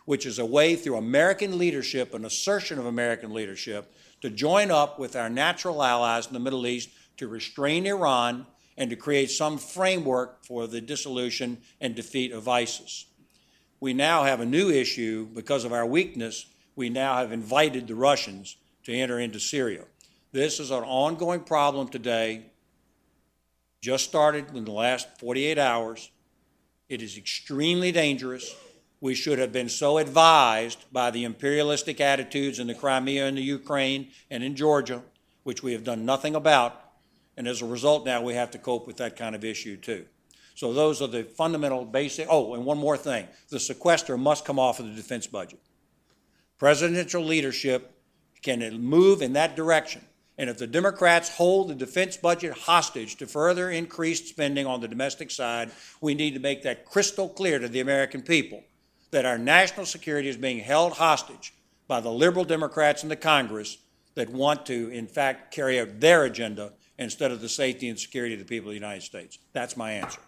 which 0.05 0.25
is 0.25 0.38
a 0.38 0.47
way 0.47 0.77
through 0.77 0.97
American 0.97 1.59
leadership, 1.59 2.14
an 2.14 2.25
assertion 2.25 2.79
of 2.79 2.87
American 2.87 3.35
leadership, 3.35 3.92
to 4.21 4.31
join 4.31 4.71
up 4.71 4.99
with 4.99 5.16
our 5.16 5.29
natural 5.29 5.83
allies 5.83 6.27
in 6.27 6.33
the 6.33 6.40
Middle 6.40 6.66
East 6.66 6.90
to 7.18 7.29
restrain 7.29 7.87
Iran 7.87 8.47
and 8.79 8.88
to 8.88 8.97
create 8.97 9.31
some 9.31 9.59
framework 9.59 10.45
for 10.45 10.67
the 10.67 10.81
dissolution 10.81 11.59
and 11.81 11.95
defeat 11.95 12.33
of 12.33 12.49
ISIS. 12.49 13.07
We 13.81 13.93
now 13.93 14.25
have 14.25 14.41
a 14.41 14.47
new 14.47 14.71
issue 14.71 15.27
because 15.27 15.64
of 15.64 15.73
our 15.73 15.85
weakness. 15.85 16.47
We 16.77 16.88
now 16.88 17.17
have 17.17 17.33
invited 17.33 17.88
the 17.88 17.97
Russians 17.97 18.57
to 18.85 18.95
enter 18.95 19.19
into 19.19 19.41
Syria. 19.41 19.85
This 20.33 20.61
is 20.61 20.71
an 20.71 20.85
ongoing 20.85 21.41
problem 21.41 21.88
today 21.88 22.45
just 23.81 24.05
started 24.05 24.55
in 24.55 24.64
the 24.64 24.73
last 24.73 25.19
48 25.19 25.59
hours. 25.59 26.11
It 26.88 27.03
is 27.03 27.17
extremely 27.17 27.93
dangerous. 27.93 28.55
We 29.01 29.14
should 29.14 29.38
have 29.38 29.53
been 29.53 29.69
so 29.69 29.99
advised 29.99 30.85
by 30.91 31.11
the 31.11 31.25
imperialistic 31.25 32.01
attitudes 32.01 32.59
in 32.59 32.67
the 32.67 32.75
Crimea 32.75 33.27
and 33.27 33.37
the 33.37 33.43
Ukraine 33.43 34.09
and 34.31 34.43
in 34.43 34.57
Georgia, 34.57 35.03
which 35.45 35.62
we 35.62 35.73
have 35.73 35.85
done 35.85 36.05
nothing 36.05 36.35
about. 36.35 36.88
And 37.38 37.46
as 37.46 37.62
a 37.62 37.66
result, 37.66 38.05
now 38.05 38.20
we 38.20 38.35
have 38.35 38.51
to 38.51 38.59
cope 38.59 38.88
with 38.88 38.96
that 38.96 39.16
kind 39.16 39.37
of 39.37 39.44
issue 39.44 39.77
too. 39.77 40.05
So 40.57 40.72
those 40.72 41.01
are 41.01 41.07
the 41.07 41.22
fundamental 41.22 41.85
basic. 41.85 42.27
Oh, 42.29 42.55
and 42.55 42.64
one 42.64 42.79
more 42.79 42.96
thing 42.96 43.29
the 43.48 43.61
sequester 43.61 44.18
must 44.18 44.44
come 44.44 44.59
off 44.59 44.81
of 44.81 44.87
the 44.87 44.92
defense 44.92 45.29
budget. 45.29 45.61
Presidential 46.59 47.22
leadership 47.22 47.94
can 48.42 48.83
move 48.83 49.22
in 49.22 49.35
that 49.35 49.55
direction. 49.55 50.03
And 50.37 50.51
if 50.51 50.59
the 50.59 50.66
Democrats 50.66 51.29
hold 51.37 51.68
the 51.68 51.77
defense 51.77 52.16
budget 52.16 52.59
hostage 52.59 53.14
to 53.18 53.27
further 53.27 53.70
increased 53.70 54.27
spending 54.27 54.66
on 54.66 54.81
the 54.81 54.88
domestic 54.88 55.31
side, 55.31 55.70
we 56.01 56.14
need 56.14 56.35
to 56.35 56.40
make 56.40 56.64
that 56.64 56.87
crystal 56.87 57.29
clear 57.29 57.61
to 57.61 57.68
the 57.68 57.81
American 57.81 58.22
people 58.22 58.64
that 59.12 59.24
our 59.24 59.38
national 59.38 59.87
security 59.87 60.29
is 60.29 60.37
being 60.37 60.59
held 60.59 60.94
hostage 60.94 61.55
by 61.87 62.01
the 62.01 62.11
liberal 62.11 62.44
Democrats 62.44 63.05
in 63.05 63.09
the 63.09 63.16
Congress 63.16 63.79
that 64.16 64.29
want 64.29 64.66
to, 64.66 64.88
in 64.90 65.07
fact, 65.07 65.55
carry 65.55 65.79
out 65.79 66.01
their 66.01 66.24
agenda 66.24 66.72
instead 66.99 67.31
of 67.31 67.41
the 67.41 67.49
safety 67.49 67.89
and 67.89 67.99
security 67.99 68.35
of 68.35 68.41
the 68.41 68.47
people 68.47 68.69
of 68.69 68.73
the 68.73 68.81
United 68.81 69.03
States. 69.03 69.39
That's 69.53 69.77
my 69.77 69.93
answer. 69.93 70.21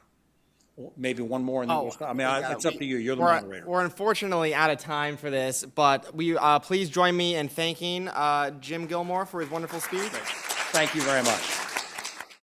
Maybe 0.97 1.23
one 1.23 1.45
more, 1.45 1.61
and 1.63 1.71
then 1.71 1.79
we'll 1.79 1.91
stop. 1.91 2.09
I 2.09 2.13
mean, 2.15 2.27
yeah, 2.27 2.53
it's 2.53 2.65
up 2.65 2.73
to 2.75 2.85
you. 2.85 2.97
You're 2.97 3.15
the 3.15 3.21
We're, 3.21 3.35
moderator. 3.35 3.67
we're 3.67 3.85
unfortunately 3.85 4.55
out 4.55 4.71
of 4.71 4.79
time 4.79 5.19
for 5.19 5.29
this, 5.29 5.63
but 5.63 6.15
we 6.15 6.39
uh, 6.39 6.59
please 6.61 6.89
join 6.89 7.15
me 7.15 7.37
in 7.37 7.49
thanking 7.49 8.09
uh, 8.09 8.51
Jim 8.61 8.87
Gilmore 8.87 9.27
for 9.27 9.41
his 9.41 9.51
wonderful 9.51 9.81
speech. 9.81 10.01
Thank 10.73 10.95
you 10.95 11.03
very 11.03 11.23
much. 11.23 11.70